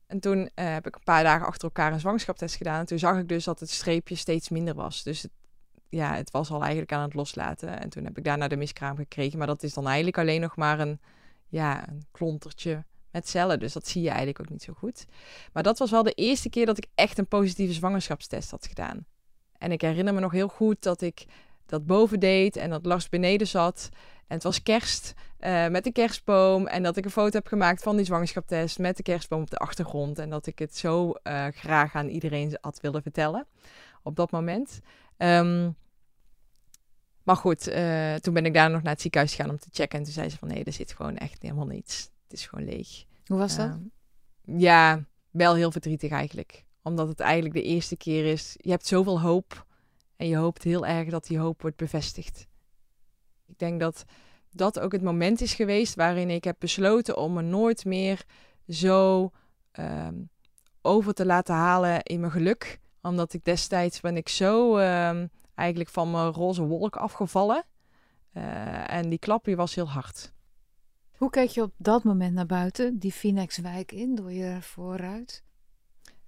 En 0.08 0.20
toen 0.20 0.50
eh, 0.54 0.74
heb 0.74 0.88
ik 0.88 0.96
een 0.96 1.04
paar 1.04 1.24
dagen 1.24 1.48
achter 1.48 1.64
elkaar 1.64 1.94
een 1.94 2.00
zwangerschapstest 2.00 2.56
gedaan. 2.56 2.80
En 2.80 2.86
toen 2.86 3.00
zag 3.00 3.18
ik 3.18 3.28
dus 3.28 3.44
dat 3.44 3.60
het 3.60 3.70
streepje 3.70 4.16
steeds 4.16 4.50
minder 4.50 4.74
was. 4.74 5.04
Dus 5.04 5.22
het, 5.22 5.32
ja, 5.90 6.16
het 6.16 6.32
was 6.32 6.52
al 6.52 6.62
eigenlijk 6.62 6.92
aan 6.92 7.02
het 7.02 7.14
loslaten. 7.14 7.80
En 7.82 7.90
toen 7.90 8.04
heb 8.04 8.18
ik 8.18 8.24
daarna 8.24 8.48
de 8.48 8.58
miskraam 8.58 8.96
gekregen. 8.96 9.38
Maar 9.38 9.48
dat 9.48 9.64
is 9.64 9.74
dan 9.74 9.86
eigenlijk 9.86 10.18
alleen 10.18 10.42
nog 10.42 10.56
maar 10.56 10.80
een, 10.80 11.00
ja, 11.48 11.88
een 11.90 12.06
klontertje 12.12 12.86
met 13.12 13.30
cellen. 13.30 13.60
Dus 13.60 13.74
dat 13.74 13.88
zie 13.88 14.02
je 14.02 14.10
eigenlijk 14.10 14.40
ook 14.40 14.50
niet 14.50 14.64
zo 14.64 14.74
goed. 14.74 15.06
Maar 15.54 15.64
dat 15.64 15.78
was 15.78 15.92
wel 15.92 16.04
de 16.04 16.12
eerste 16.12 16.50
keer 16.50 16.66
dat 16.66 16.78
ik 16.78 16.88
echt 16.96 17.18
een 17.18 17.28
positieve 17.28 17.74
zwangerschapstest 17.74 18.52
had 18.52 18.68
gedaan. 18.68 19.06
En 19.58 19.72
ik 19.72 19.82
herinner 19.82 20.14
me 20.14 20.20
nog 20.20 20.32
heel 20.32 20.48
goed 20.48 20.84
dat 20.84 21.02
ik 21.02 21.26
dat 21.66 21.86
boven 21.86 22.20
deed 22.20 22.56
en 22.56 22.70
dat 22.70 22.86
Lars 22.86 23.10
beneden 23.10 23.48
zat. 23.48 23.90
En 24.28 24.36
het 24.36 24.44
was 24.44 24.64
kerst 24.64 25.14
eh, 25.38 25.68
met 25.68 25.84
de 25.84 25.92
kerstboom. 25.92 26.68
En 26.68 26.84
dat 26.84 26.98
ik 26.98 27.06
een 27.06 27.12
foto 27.12 27.38
heb 27.38 27.48
gemaakt 27.48 27.84
van 27.84 27.96
die 27.96 28.06
zwangerschapstest 28.06 28.80
met 28.80 28.98
de 28.98 29.04
kerstboom 29.04 29.42
op 29.42 29.50
de 29.50 29.58
achtergrond. 29.58 30.20
En 30.20 30.30
dat 30.30 30.46
ik 30.46 30.60
het 30.60 30.78
zo 30.78 31.12
eh, 31.12 31.46
graag 31.52 31.96
aan 31.96 32.08
iedereen 32.08 32.58
had 32.62 32.80
willen 32.82 33.02
vertellen 33.02 33.48
op 34.04 34.16
dat 34.16 34.32
moment. 34.32 34.80
Ehm, 35.18 35.72
maar 37.24 37.36
goed, 37.36 37.68
eh, 37.68 38.16
toen 38.16 38.34
ben 38.34 38.46
ik 38.46 38.54
daar 38.54 38.70
nog 38.70 38.82
naar 38.82 38.92
het 38.92 39.02
ziekenhuis 39.02 39.36
gegaan 39.36 39.52
om 39.52 39.60
te 39.60 39.70
checken. 39.72 40.00
En 40.00 40.04
toen 40.04 40.14
zei 40.14 40.30
ze 40.30 40.38
van 40.38 40.48
nee, 40.48 40.64
er 40.64 40.74
zit 40.74 40.94
gewoon 40.94 41.18
echt 41.18 41.42
helemaal 41.42 41.66
niets. 41.66 42.10
Het 42.28 42.38
is 42.40 42.46
gewoon 42.46 42.66
leeg. 42.66 43.06
Hoe 43.26 43.38
was 43.38 43.56
dat? 43.56 43.70
Ehm, 43.70 44.60
Ja, 44.60 45.06
wel 45.32 45.56
heel 45.56 45.72
verdrietig 45.72 46.12
eigenlijk. 46.12 46.66
Omdat 46.82 47.08
het 47.08 47.20
eigenlijk 47.20 47.54
de 47.54 47.64
eerste 47.64 47.98
keer 47.98 48.26
is. 48.26 48.56
Je 48.58 48.70
hebt 48.70 48.88
zoveel 48.88 49.22
hoop. 49.22 49.66
En 50.16 50.28
je 50.28 50.36
hoopt 50.36 50.64
heel 50.64 50.86
erg 50.86 51.10
dat 51.10 51.26
die 51.26 51.40
hoop 51.40 51.62
wordt 51.62 51.78
bevestigd. 51.78 52.48
Ik 53.46 53.60
denk 53.60 53.80
dat 53.80 54.06
dat 54.52 54.80
ook 54.80 54.92
het 54.92 55.02
moment 55.02 55.42
is 55.42 55.54
geweest 55.54 55.96
waarin 55.96 56.30
ik 56.30 56.44
heb 56.44 56.56
besloten 56.60 57.18
om 57.18 57.34
me 57.34 57.42
nooit 57.42 57.86
meer 57.86 58.26
zo 58.68 59.32
ehm, 59.72 60.16
over 60.82 61.14
te 61.14 61.26
laten 61.26 61.56
halen 61.56 62.04
in 62.04 62.20
mijn 62.20 62.32
geluk. 62.32 62.80
Omdat 63.02 63.34
ik 63.34 63.44
destijds 63.44 64.00
ben 64.00 64.18
ik 64.18 64.30
zo 64.30 64.78
ehm, 64.78 65.28
eigenlijk 65.56 65.90
van 65.90 66.12
mijn 66.12 66.32
roze 66.32 66.64
wolk 66.64 66.96
afgevallen. 66.96 67.66
Uh, 68.34 68.94
en 68.94 69.10
die 69.10 69.20
klap 69.20 69.46
die 69.46 69.56
was 69.56 69.76
heel 69.76 69.90
hard. 69.90 70.34
Hoe 71.18 71.30
keek 71.30 71.50
je 71.50 71.62
op 71.62 71.74
dat 71.78 72.04
moment 72.04 72.34
naar 72.34 72.46
buiten, 72.46 72.98
die 72.98 73.12
Phoenixwijk 73.12 73.92
in, 73.92 74.16
door 74.16 74.32
je 74.32 74.58
vooruit? 74.62 75.44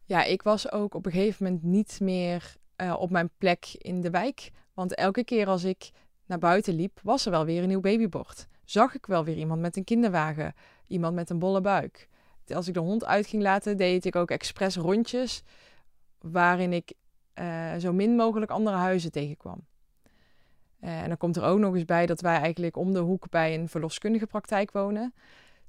Ja, 0.06 0.24
ik 0.24 0.42
was 0.42 0.72
ook 0.72 0.94
op 0.94 1.06
een 1.06 1.12
gegeven 1.12 1.46
moment 1.46 1.64
niet 1.64 2.00
meer 2.00 2.56
uh, 2.78 2.96
op 3.00 3.10
mijn 3.10 3.30
plek 3.38 3.66
in 3.78 4.02
de 4.02 4.10
wijk. 4.10 4.52
Want 4.74 4.96
elke 4.96 5.24
keer 5.24 5.48
als 5.48 5.64
ik 5.64 5.92
naar 6.26 6.40
buiten 6.40 6.74
liep, 6.74 7.00
was 7.04 7.26
er 7.26 7.32
wel 7.32 7.46
weer 7.46 7.62
een 7.62 7.68
nieuw 7.68 7.80
babybord. 7.80 8.48
Zag 8.66 8.96
ik 8.96 9.06
wel 9.06 9.24
weer 9.24 9.38
iemand 9.38 9.62
met 9.62 9.78
een 9.78 9.84
kinderwagen, 9.84 10.54
iemand 10.88 11.16
met 11.16 11.30
een 11.30 11.40
bolle 11.40 11.62
buik. 11.62 12.08
Als 12.48 12.68
ik 12.68 12.74
de 12.74 12.80
hond 12.80 13.06
uit 13.06 13.28
ging 13.28 13.42
laten, 13.42 13.78
deed 13.78 14.06
ik 14.06 14.16
ook 14.16 14.32
expres 14.32 14.76
rondjes 14.76 15.44
waarin 16.20 16.74
ik 16.74 16.94
uh, 17.40 17.76
zo 17.76 17.94
min 17.94 18.16
mogelijk 18.16 18.52
andere 18.52 18.76
huizen 18.76 19.12
tegenkwam. 19.12 19.66
Uh, 20.82 21.02
en 21.02 21.08
dan 21.08 21.18
komt 21.18 21.36
er 21.36 21.44
ook 21.44 21.60
nog 21.60 21.76
eens 21.76 21.86
bij 21.86 22.06
dat 22.06 22.22
wij 22.22 22.38
eigenlijk 22.38 22.78
om 22.78 22.94
de 22.94 23.00
hoek 23.00 23.30
bij 23.30 23.56
een 23.56 23.70
verloskundige 23.70 24.28
praktijk 24.28 24.72
wonen. 24.72 25.14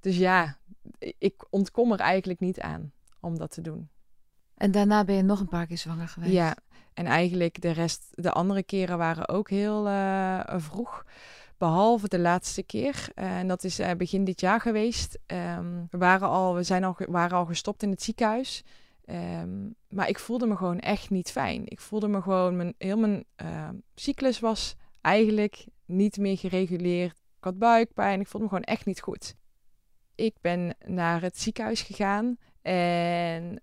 Dus 0.01 0.17
ja, 0.17 0.57
ik 1.19 1.47
ontkom 1.51 1.93
er 1.93 1.99
eigenlijk 2.01 2.41
niet 2.41 2.61
aan 2.61 2.93
om 3.21 3.39
dat 3.39 3.51
te 3.51 3.61
doen. 3.61 3.89
En 4.55 4.71
daarna 4.71 5.05
ben 5.05 5.15
je 5.15 5.23
nog 5.23 5.41
een 5.41 5.49
paar 5.49 5.67
keer 5.67 5.79
zwanger 5.79 6.09
geweest? 6.09 6.33
Ja, 6.33 6.57
en 6.95 7.07
eigenlijk 7.07 7.61
de 7.61 7.71
rest, 7.71 8.09
de 8.11 8.33
andere 8.33 8.63
keren 8.63 8.99
waren 8.99 9.29
ook 9.29 9.51
heel 9.51 9.87
uh, 9.87 10.41
vroeg. 10.47 11.05
Behalve 11.59 12.09
de 12.09 12.19
laatste 12.19 12.63
keer. 12.63 13.09
Uh, 13.15 13.39
en 13.39 13.49
dat 13.49 13.65
is 13.65 13.81
uh, 13.81 13.91
begin 13.97 14.25
dit 14.25 14.41
jaar 14.41 14.61
geweest. 14.61 15.19
Um, 15.27 15.87
we, 15.91 15.99
waren 15.99 16.29
al, 16.29 16.55
we 16.55 16.63
zijn 16.63 16.85
al, 16.85 16.97
waren 17.09 17.39
al 17.39 17.47
gestopt 17.47 17.83
in 17.83 17.91
het 17.91 18.03
ziekenhuis. 18.03 18.65
Um, 19.07 19.75
maar 19.89 20.09
ik 20.09 20.19
voelde 20.19 20.47
me 20.47 20.57
gewoon 20.57 20.79
echt 20.79 21.11
niet 21.11 21.31
fijn. 21.31 21.63
Ik 21.65 21.81
voelde 21.81 22.09
me 22.09 22.23
gewoon, 22.23 22.57
mijn, 22.57 22.75
heel 22.79 22.99
mijn 22.99 23.25
cyclus 23.95 24.41
was 24.41 24.77
eigenlijk 25.01 25.67
niet 25.85 26.17
meer 26.17 26.39
gereguleerd. 26.39 27.13
Ik 27.13 27.45
had 27.45 27.59
buikpijn, 27.59 28.21
ik 28.21 28.27
voelde 28.27 28.47
me 28.47 28.53
gewoon 28.53 28.75
echt 28.75 28.87
niet 28.87 29.01
goed. 29.01 29.35
Ik 30.15 30.35
ben 30.41 30.77
naar 30.87 31.23
het 31.23 31.39
ziekenhuis 31.39 31.83
gegaan 31.83 32.37
en 32.63 33.61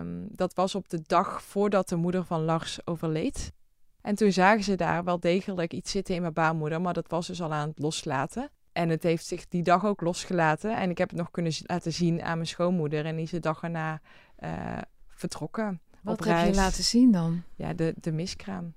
um, 0.00 0.28
dat 0.30 0.54
was 0.54 0.74
op 0.74 0.88
de 0.88 1.02
dag 1.06 1.42
voordat 1.42 1.88
de 1.88 1.96
moeder 1.96 2.24
van 2.24 2.44
Lars 2.44 2.86
overleed. 2.86 3.52
En 4.00 4.14
toen 4.14 4.32
zagen 4.32 4.64
ze 4.64 4.74
daar 4.74 5.04
wel 5.04 5.20
degelijk 5.20 5.72
iets 5.72 5.90
zitten 5.90 6.14
in 6.14 6.20
mijn 6.20 6.32
baarmoeder, 6.32 6.80
maar 6.80 6.94
dat 6.94 7.08
was 7.08 7.26
dus 7.26 7.42
al 7.42 7.52
aan 7.52 7.68
het 7.68 7.78
loslaten. 7.78 8.50
En 8.72 8.88
het 8.88 9.02
heeft 9.02 9.26
zich 9.26 9.48
die 9.48 9.62
dag 9.62 9.84
ook 9.84 10.00
losgelaten. 10.00 10.76
En 10.76 10.90
ik 10.90 10.98
heb 10.98 11.08
het 11.08 11.18
nog 11.18 11.30
kunnen 11.30 11.52
laten 11.62 11.92
zien 11.92 12.22
aan 12.22 12.36
mijn 12.36 12.48
schoonmoeder. 12.48 13.06
En 13.06 13.14
die 13.14 13.24
is 13.24 13.30
de 13.30 13.40
dag 13.40 13.62
erna 13.62 14.00
uh, 14.38 14.78
vertrokken. 15.08 15.80
Wat 16.02 16.24
heb 16.24 16.46
je 16.46 16.54
laten 16.54 16.84
zien 16.84 17.12
dan? 17.12 17.42
Ja, 17.54 17.72
de, 17.72 17.94
de 18.00 18.12
miskraam. 18.12 18.74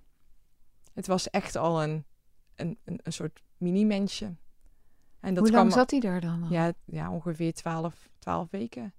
Het 0.98 1.08
was 1.08 1.30
echt 1.30 1.56
al 1.56 1.84
een, 1.84 2.06
een, 2.56 2.78
een, 2.86 3.00
een 3.04 3.14
soort 3.14 3.44
mini-mensje. 3.58 4.36
En 5.20 5.34
dat 5.34 5.44
Hoe 5.44 5.56
lang 5.56 5.72
zat 5.74 5.92
hij 5.92 6.00
daar 6.00 6.22
dan? 6.22 6.48
Ja, 6.50 6.74
ja, 6.86 7.12
ongeveer 7.12 7.54
twaalf, 7.54 8.10
twaalf 8.20 8.48
weken. 8.52 8.94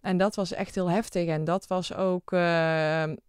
En 0.00 0.16
dat 0.16 0.34
was 0.34 0.52
echt 0.52 0.74
heel 0.74 0.90
heftig. 0.90 1.28
En 1.28 1.44
dat 1.44 1.66
was 1.66 1.94
ook. 1.94 2.32
Uh, 2.32 2.38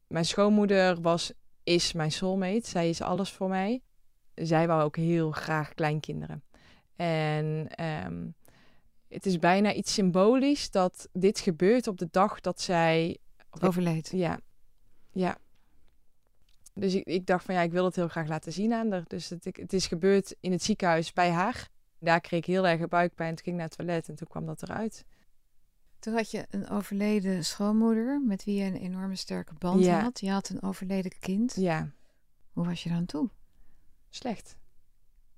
mijn 0.07 0.25
schoonmoeder 0.25 1.01
was, 1.01 1.31
is 1.63 1.93
mijn 1.93 2.11
soulmate. 2.11 2.69
Zij 2.69 2.89
is 2.89 3.01
alles 3.01 3.31
voor 3.31 3.49
mij. 3.49 3.81
Zij 4.33 4.67
wou 4.67 4.83
ook 4.83 4.95
heel 4.95 5.31
graag 5.31 5.73
kleinkinderen. 5.73 6.43
En 6.95 7.67
um, 8.05 8.35
het 9.07 9.25
is 9.25 9.39
bijna 9.39 9.73
iets 9.73 9.93
symbolisch 9.93 10.71
dat 10.71 11.09
dit 11.11 11.39
gebeurt 11.39 11.87
op 11.87 11.97
de 11.97 12.07
dag 12.11 12.41
dat 12.41 12.61
zij. 12.61 13.17
Overleed. 13.59 14.09
Ja. 14.11 14.39
Ja. 15.11 15.37
Dus 16.79 16.95
ik, 16.95 17.05
ik, 17.05 17.25
dacht 17.25 17.45
van 17.45 17.55
ja, 17.55 17.61
ik 17.61 17.71
wil 17.71 17.85
het 17.85 17.95
heel 17.95 18.07
graag 18.07 18.27
laten 18.27 18.53
zien 18.53 18.73
aan 18.73 18.91
haar. 18.91 19.03
Dus 19.07 19.29
het, 19.29 19.45
het 19.45 19.73
is 19.73 19.87
gebeurd 19.87 20.35
in 20.39 20.51
het 20.51 20.63
ziekenhuis 20.63 21.13
bij 21.13 21.29
haar. 21.29 21.69
Daar 21.99 22.21
kreeg 22.21 22.39
ik 22.39 22.45
heel 22.45 22.67
erg 22.67 22.87
buikpijn. 22.87 23.35
Toen 23.35 23.43
ging 23.43 23.55
ik 23.55 23.61
naar 23.61 23.67
het 23.67 23.77
toilet 23.77 24.09
en 24.09 24.15
toen 24.15 24.27
kwam 24.27 24.45
dat 24.45 24.61
eruit. 24.61 25.05
Toen 25.99 26.13
had 26.13 26.31
je 26.31 26.45
een 26.49 26.69
overleden 26.69 27.45
schoonmoeder 27.45 28.21
met 28.21 28.43
wie 28.43 28.55
je 28.55 28.65
een 28.65 28.75
enorme 28.75 29.15
sterke 29.15 29.53
band 29.53 29.83
ja. 29.83 29.99
had. 29.99 30.19
Je 30.19 30.31
had 30.31 30.49
een 30.49 30.61
overleden 30.61 31.19
kind. 31.19 31.55
Ja. 31.55 31.89
Hoe 32.51 32.65
was 32.65 32.83
je 32.83 32.89
dan 32.89 33.05
toe? 33.05 33.29
Slecht. 34.09 34.57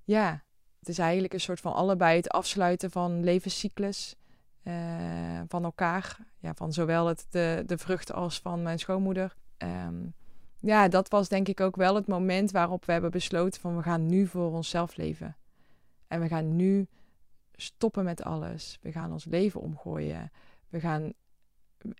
Ja. 0.04 0.44
Het 0.78 0.88
is 0.88 0.98
eigenlijk 0.98 1.32
een 1.32 1.40
soort 1.40 1.60
van 1.60 1.74
allebei 1.74 2.16
het 2.16 2.28
afsluiten 2.28 2.90
van 2.90 3.24
levenscyclus 3.24 4.16
uh, 4.64 5.40
van 5.48 5.64
elkaar. 5.64 6.18
Ja, 6.38 6.54
van 6.54 6.72
zowel 6.72 7.06
het, 7.06 7.26
de, 7.30 7.62
de 7.66 7.78
vrucht 7.78 8.12
als 8.12 8.40
van 8.40 8.62
mijn 8.62 8.78
schoonmoeder. 8.78 9.36
Um, 9.58 10.14
ja, 10.60 10.88
dat 10.88 11.08
was 11.08 11.28
denk 11.28 11.48
ik 11.48 11.60
ook 11.60 11.76
wel 11.76 11.94
het 11.94 12.06
moment 12.06 12.50
waarop 12.50 12.84
we 12.84 12.92
hebben 12.92 13.10
besloten 13.10 13.60
van 13.60 13.76
we 13.76 13.82
gaan 13.82 14.06
nu 14.06 14.26
voor 14.26 14.52
onszelf 14.52 14.96
leven. 14.96 15.36
En 16.06 16.20
we 16.20 16.28
gaan 16.28 16.56
nu 16.56 16.86
stoppen 17.52 18.04
met 18.04 18.22
alles. 18.22 18.78
We 18.80 18.92
gaan 18.92 19.12
ons 19.12 19.24
leven 19.24 19.60
omgooien. 19.60 20.30
We 20.68 20.80
gaan 20.80 21.12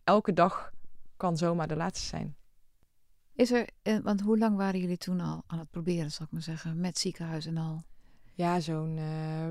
elke 0.05 0.33
dag 0.33 0.73
kan 1.17 1.37
zomaar 1.37 1.69
de 1.69 1.77
laatste 1.77 2.07
zijn. 2.07 2.37
Is 3.35 3.53
er, 3.53 3.69
eh, 3.83 3.99
want 3.99 4.21
hoe 4.21 4.39
lang 4.39 4.57
waren 4.57 4.81
jullie 4.81 4.97
toen 4.97 5.21
al 5.21 5.43
aan 5.47 5.59
het 5.59 5.71
proberen, 5.71 6.11
zal 6.11 6.27
ik 6.27 6.33
maar 6.33 6.43
zeggen, 6.43 6.81
met 6.81 6.99
ziekenhuis 6.99 7.47
en 7.47 7.57
al? 7.57 7.83
Ja, 8.35 8.61
zo'n 8.61 8.97
uh, 8.97 9.49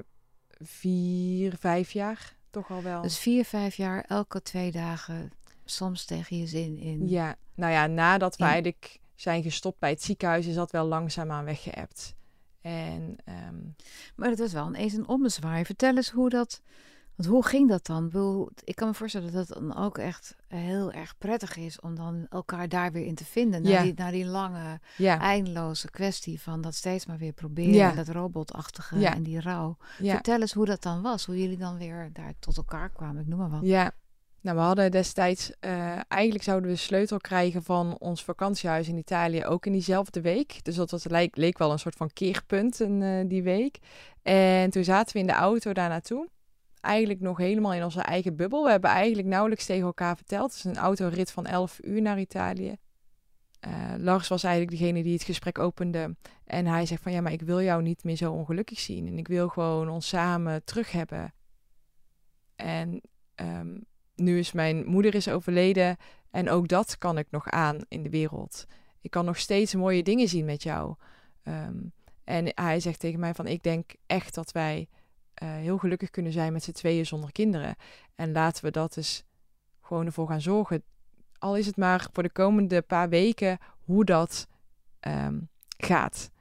vier, 0.59 1.57
vijf 1.57 1.91
jaar 1.91 2.37
toch 2.49 2.71
al 2.71 2.83
wel. 2.83 3.01
Dus 3.01 3.19
vier, 3.19 3.45
vijf 3.45 3.75
jaar, 3.75 4.03
elke 4.07 4.41
twee 4.41 4.71
dagen, 4.71 5.31
soms 5.69 6.05
tegen 6.05 6.37
je 6.37 6.47
zin 6.47 6.77
in. 6.77 7.07
Ja, 7.07 7.35
nou 7.55 7.71
ja, 7.71 7.87
nadat 7.87 8.37
we 8.37 8.43
eigenlijk 8.43 8.99
zijn 9.15 9.43
gestopt 9.43 9.79
bij 9.79 9.89
het 9.89 10.03
ziekenhuis, 10.03 10.45
is 10.45 10.55
dat 10.55 10.71
wel 10.71 10.85
langzaamaan 10.85 11.45
weggeëpt. 11.45 12.15
En, 12.61 13.15
um... 13.47 13.75
Maar 14.15 14.29
het 14.29 14.39
was 14.39 14.53
wel 14.53 14.73
eens 14.73 14.93
een 14.93 15.07
ommezwaai. 15.07 15.65
Vertel 15.65 15.95
eens 15.95 16.09
hoe 16.09 16.29
dat 16.29 16.61
want 17.19 17.31
hoe 17.31 17.45
ging 17.45 17.69
dat 17.69 17.85
dan? 17.85 18.05
Ik 18.63 18.75
kan 18.75 18.87
me 18.87 18.93
voorstellen 18.93 19.31
dat 19.31 19.47
het 19.47 19.57
dan 19.57 19.75
ook 19.75 19.97
echt 19.97 20.35
heel 20.47 20.91
erg 20.91 21.17
prettig 21.17 21.57
is 21.57 21.79
om 21.79 21.95
dan 21.95 22.25
elkaar 22.29 22.69
daar 22.69 22.91
weer 22.91 23.05
in 23.05 23.15
te 23.15 23.25
vinden. 23.25 23.61
Na, 23.61 23.81
die, 23.81 23.93
na 23.95 24.11
die 24.11 24.25
lange, 24.25 24.79
eindeloze 24.97 25.89
kwestie 25.89 26.41
van 26.41 26.61
dat 26.61 26.75
steeds 26.75 27.05
maar 27.05 27.17
weer 27.17 27.33
proberen. 27.33 27.95
Dat 27.95 28.07
robotachtige 28.07 29.05
en 29.05 29.23
die 29.23 29.41
rouw. 29.41 29.77
Vertel 29.97 30.41
eens 30.41 30.53
hoe 30.53 30.65
dat 30.65 30.81
dan 30.81 31.01
was. 31.01 31.25
Hoe 31.25 31.39
jullie 31.39 31.57
dan 31.57 31.77
weer 31.77 32.09
daar 32.13 32.33
tot 32.39 32.57
elkaar 32.57 32.89
kwamen. 32.89 33.21
Ik 33.21 33.27
noem 33.27 33.39
maar 33.39 33.49
wat. 33.49 33.61
Ja, 33.63 33.91
nou, 34.41 34.57
we 34.57 34.63
hadden 34.63 34.91
destijds, 34.91 35.51
uh, 35.65 35.99
eigenlijk 36.07 36.43
zouden 36.43 36.69
we 36.69 36.75
sleutel 36.75 37.17
krijgen 37.17 37.63
van 37.63 37.97
ons 37.97 38.23
vakantiehuis 38.23 38.87
in 38.87 38.97
Italië 38.97 39.45
ook 39.45 39.65
in 39.65 39.71
diezelfde 39.71 40.21
week. 40.21 40.63
Dus 40.63 40.75
dat 40.75 40.91
was, 40.91 41.05
leek, 41.33 41.57
wel 41.57 41.71
een 41.71 41.79
soort 41.79 41.95
van 41.95 42.13
keerpunt 42.13 42.79
in 42.79 43.01
uh, 43.01 43.29
die 43.29 43.43
week. 43.43 43.79
En 44.21 44.69
toen 44.69 44.83
zaten 44.83 45.13
we 45.13 45.19
in 45.19 45.27
de 45.27 45.33
auto 45.33 45.73
daar 45.73 45.89
naartoe 45.89 46.29
eigenlijk 46.81 47.19
nog 47.19 47.37
helemaal 47.37 47.73
in 47.73 47.83
onze 47.83 48.01
eigen 48.01 48.35
bubbel. 48.35 48.63
We 48.63 48.69
hebben 48.69 48.89
eigenlijk 48.89 49.27
nauwelijks 49.27 49.65
tegen 49.65 49.85
elkaar 49.85 50.15
verteld. 50.15 50.49
Het 50.49 50.57
is 50.57 50.63
een 50.63 50.77
autorit 50.77 51.31
van 51.31 51.45
11 51.45 51.79
uur 51.81 52.01
naar 52.01 52.19
Italië. 52.19 52.75
Uh, 53.67 53.93
Lars 53.97 54.27
was 54.27 54.43
eigenlijk 54.43 54.77
degene 54.77 55.03
die 55.03 55.13
het 55.13 55.23
gesprek 55.23 55.59
opende. 55.59 56.15
En 56.45 56.65
hij 56.65 56.85
zegt 56.85 57.01
van 57.01 57.11
ja, 57.11 57.21
maar 57.21 57.31
ik 57.31 57.41
wil 57.41 57.61
jou 57.61 57.81
niet 57.81 58.03
meer 58.03 58.15
zo 58.15 58.31
ongelukkig 58.31 58.79
zien. 58.79 59.07
En 59.07 59.17
ik 59.17 59.27
wil 59.27 59.47
gewoon 59.47 59.89
ons 59.89 60.07
samen 60.07 60.63
terug 60.63 60.91
hebben. 60.91 61.33
En 62.55 63.01
um, 63.35 63.85
nu 64.19 64.39
is 64.39 64.51
mijn 64.51 64.85
moeder 64.85 65.15
is 65.15 65.27
overleden. 65.27 65.97
En 66.31 66.49
ook 66.49 66.67
dat 66.67 66.97
kan 66.97 67.17
ik 67.17 67.27
nog 67.29 67.49
aan 67.49 67.77
in 67.87 68.03
de 68.03 68.09
wereld. 68.09 68.65
Ik 69.01 69.11
kan 69.11 69.25
nog 69.25 69.37
steeds 69.37 69.75
mooie 69.75 70.03
dingen 70.03 70.27
zien 70.27 70.45
met 70.45 70.63
jou. 70.63 70.95
Um, 71.43 71.91
en 72.23 72.51
hij 72.55 72.79
zegt 72.79 72.99
tegen 72.99 73.19
mij 73.19 73.33
van 73.33 73.47
ik 73.47 73.63
denk 73.63 73.91
echt 74.05 74.35
dat 74.35 74.51
wij 74.51 74.87
uh, 75.43 75.49
heel 75.49 75.77
gelukkig 75.77 76.09
kunnen 76.09 76.31
zijn 76.31 76.53
met 76.53 76.63
z'n 76.63 76.71
tweeën 76.71 77.05
zonder 77.05 77.31
kinderen. 77.31 77.75
En 78.15 78.31
laten 78.31 78.63
we 78.63 78.71
dat 78.71 78.97
eens 78.97 79.23
gewoon 79.81 80.05
ervoor 80.05 80.27
gaan 80.27 80.41
zorgen. 80.41 80.83
Al 81.37 81.57
is 81.57 81.65
het 81.65 81.77
maar 81.77 82.07
voor 82.13 82.23
de 82.23 82.31
komende 82.31 82.81
paar 82.81 83.09
weken 83.09 83.57
hoe 83.79 84.05
dat 84.05 84.47
um, 85.07 85.49
gaat. 85.77 86.31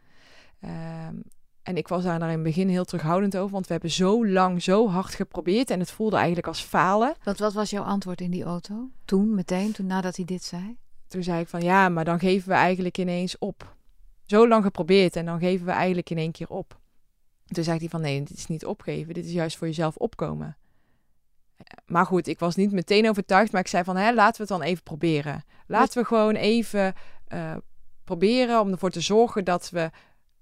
Um, 0.60 1.22
en 1.68 1.76
ik 1.76 1.88
was 1.88 2.02
daar 2.02 2.22
in 2.22 2.28
het 2.28 2.42
begin 2.42 2.68
heel 2.68 2.84
terughoudend 2.84 3.36
over, 3.36 3.52
want 3.52 3.66
we 3.66 3.72
hebben 3.72 3.90
zo 3.90 4.26
lang, 4.26 4.62
zo 4.62 4.88
hard 4.88 5.14
geprobeerd 5.14 5.70
en 5.70 5.78
het 5.78 5.90
voelde 5.90 6.16
eigenlijk 6.16 6.46
als 6.46 6.60
falen. 6.60 7.14
Wat, 7.22 7.38
wat 7.38 7.52
was 7.52 7.70
jouw 7.70 7.82
antwoord 7.82 8.20
in 8.20 8.30
die 8.30 8.44
auto? 8.44 8.90
Toen, 9.04 9.34
meteen, 9.34 9.72
toen 9.72 9.86
nadat 9.86 10.16
hij 10.16 10.24
dit 10.24 10.42
zei? 10.42 10.78
Toen 11.08 11.22
zei 11.22 11.40
ik 11.40 11.48
van 11.48 11.60
ja, 11.60 11.88
maar 11.88 12.04
dan 12.04 12.18
geven 12.18 12.48
we 12.48 12.54
eigenlijk 12.54 12.98
ineens 12.98 13.38
op. 13.38 13.76
Zo 14.26 14.48
lang 14.48 14.64
geprobeerd 14.64 15.16
en 15.16 15.24
dan 15.24 15.38
geven 15.38 15.66
we 15.66 15.72
eigenlijk 15.72 16.10
in 16.10 16.18
één 16.18 16.32
keer 16.32 16.48
op. 16.48 16.78
Toen 17.46 17.64
zei 17.64 17.78
hij 17.78 17.88
van 17.88 18.00
nee, 18.00 18.22
dit 18.22 18.36
is 18.36 18.46
niet 18.46 18.66
opgeven, 18.66 19.14
dit 19.14 19.24
is 19.24 19.32
juist 19.32 19.56
voor 19.56 19.66
jezelf 19.66 19.96
opkomen. 19.96 20.56
Maar 21.86 22.06
goed, 22.06 22.26
ik 22.26 22.38
was 22.38 22.56
niet 22.56 22.72
meteen 22.72 23.08
overtuigd, 23.08 23.52
maar 23.52 23.60
ik 23.60 23.68
zei 23.68 23.84
van, 23.84 23.96
hè, 23.96 24.12
laten 24.12 24.46
we 24.46 24.52
het 24.52 24.60
dan 24.60 24.68
even 24.68 24.82
proberen. 24.82 25.44
Laten 25.66 26.00
we 26.02 26.08
gewoon 26.08 26.34
even 26.34 26.94
uh, 27.28 27.56
proberen 28.04 28.60
om 28.60 28.70
ervoor 28.70 28.90
te 28.90 29.00
zorgen 29.00 29.44
dat 29.44 29.70
we 29.70 29.90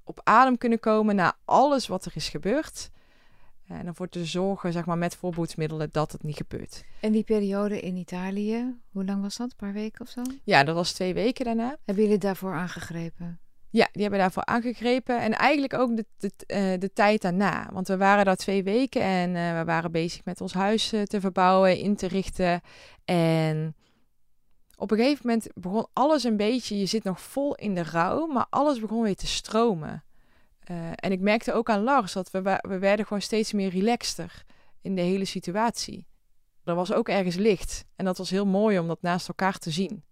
op 0.09 0.21
adem 0.25 0.59
kunnen 0.59 0.81
komen 0.81 1.17
na 1.17 1.37
alles 1.45 1.87
wat 1.87 2.05
er 2.05 2.13
is 2.15 2.29
gebeurd. 2.29 2.91
En 3.67 3.87
ervoor 3.87 4.09
te 4.09 4.25
zorgen, 4.25 4.73
zeg 4.73 4.87
maar, 4.87 4.99
met 4.99 5.17
voorboedsmiddelen 5.17 5.89
dat 5.93 6.13
het 6.13 6.23
niet 6.23 6.37
gebeurt. 6.37 6.85
En 7.01 7.13
die 7.13 7.23
periode 7.23 7.81
in 7.81 7.97
Italië, 7.97 8.77
hoe 8.93 9.05
lang 9.05 9.23
was 9.23 9.37
dat? 9.37 9.51
Een 9.51 9.57
paar 9.57 9.73
weken 9.73 10.01
of 10.01 10.09
zo? 10.09 10.23
Ja, 10.45 10.65
dat 10.65 10.75
was 10.75 10.93
twee 10.93 11.15
weken 11.15 11.45
daarna. 11.45 11.77
Hebben 11.85 12.05
jullie 12.05 12.19
daarvoor 12.19 12.53
aangegrepen? 12.53 13.41
Ja, 13.71 13.89
die 13.93 14.03
hebben 14.03 14.21
daarvoor 14.21 14.45
aangegrepen. 14.45 15.21
En 15.21 15.33
eigenlijk 15.33 15.75
ook 15.75 15.97
de, 15.97 16.07
de, 16.17 16.31
uh, 16.47 16.81
de 16.81 16.93
tijd 16.93 17.23
daarna. 17.23 17.69
Want 17.73 17.89
we 17.89 17.97
waren 17.97 18.25
daar 18.25 18.37
twee 18.37 18.63
weken 18.63 19.03
en 19.03 19.35
uh, 19.35 19.59
we 19.59 19.65
waren 19.65 19.93
bezig 19.93 20.25
met 20.25 20.41
ons 20.41 20.53
huis 20.53 20.93
uh, 20.93 21.03
te 21.03 21.21
verbouwen, 21.21 21.79
in 21.79 21.97
te 21.97 22.09
richten. 22.09 22.61
En 23.05 23.77
op 24.77 24.91
een 24.91 24.97
gegeven 24.97 25.27
moment 25.27 25.49
begon 25.55 25.87
alles 25.93 26.25
een 26.25 26.37
beetje, 26.37 26.79
je 26.79 26.87
zit 26.87 27.05
nog 27.05 27.21
vol 27.21 27.55
in 27.55 27.75
de 27.75 27.83
rouw, 27.83 28.27
maar 28.27 28.47
alles 28.51 28.81
begon 28.81 29.03
weer 29.03 29.17
te 29.17 29.27
stromen. 29.27 30.05
Uh, 30.71 30.91
en 30.95 31.13
ik 31.13 31.21
merkte 31.21 31.53
ook 31.53 31.71
aan 31.71 31.83
Lars 31.83 32.13
dat 32.13 32.31
we, 32.31 32.43
we 32.61 32.79
werden 32.79 33.07
gewoon 33.07 33.23
steeds 33.23 33.53
meer 33.53 33.71
relaxter 33.71 34.45
in 34.81 34.95
de 34.95 35.03
hele 35.03 35.25
situatie. 35.25 36.07
Er 36.65 36.75
was 36.75 36.93
ook 36.93 37.09
ergens 37.09 37.37
licht 37.37 37.85
en 37.97 38.05
dat 38.05 38.19
was 38.19 38.31
heel 38.31 38.47
mooi 38.47 38.79
om 38.79 38.87
dat 38.87 39.03
naast 39.03 39.29
elkaar 39.29 39.59
te 39.59 39.71
zien. 39.71 40.05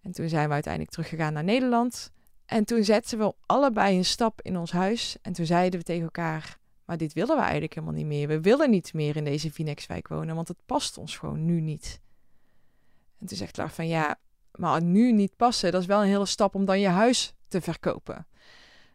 En 0.00 0.12
toen 0.12 0.28
zijn 0.28 0.48
we 0.48 0.54
uiteindelijk 0.54 0.92
teruggegaan 0.92 1.32
naar 1.32 1.44
Nederland. 1.44 2.10
En 2.44 2.64
toen 2.64 2.84
zetten 2.84 3.18
we 3.18 3.34
allebei 3.46 3.96
een 3.96 4.04
stap 4.04 4.40
in 4.42 4.56
ons 4.56 4.72
huis. 4.72 5.16
En 5.22 5.32
toen 5.32 5.46
zeiden 5.46 5.78
we 5.78 5.84
tegen 5.84 6.02
elkaar: 6.02 6.58
Maar 6.84 6.96
dit 6.96 7.12
willen 7.12 7.36
we 7.36 7.42
eigenlijk 7.42 7.74
helemaal 7.74 7.94
niet 7.94 8.06
meer. 8.06 8.28
We 8.28 8.40
willen 8.40 8.70
niet 8.70 8.94
meer 8.94 9.16
in 9.16 9.24
deze 9.24 9.52
Vinexwijk 9.52 10.08
wonen, 10.08 10.34
want 10.34 10.48
het 10.48 10.66
past 10.66 10.98
ons 10.98 11.16
gewoon 11.16 11.44
nu 11.44 11.60
niet. 11.60 12.00
En 13.20 13.26
toen 13.26 13.36
zegt 13.36 13.56
Lars 13.56 13.74
van 13.74 13.88
ja, 13.88 14.18
maar 14.52 14.82
nu 14.82 15.12
niet 15.12 15.36
passen, 15.36 15.72
dat 15.72 15.80
is 15.80 15.86
wel 15.86 16.02
een 16.02 16.08
hele 16.08 16.26
stap 16.26 16.54
om 16.54 16.64
dan 16.64 16.80
je 16.80 16.88
huis 16.88 17.34
te 17.48 17.60
verkopen. 17.60 18.26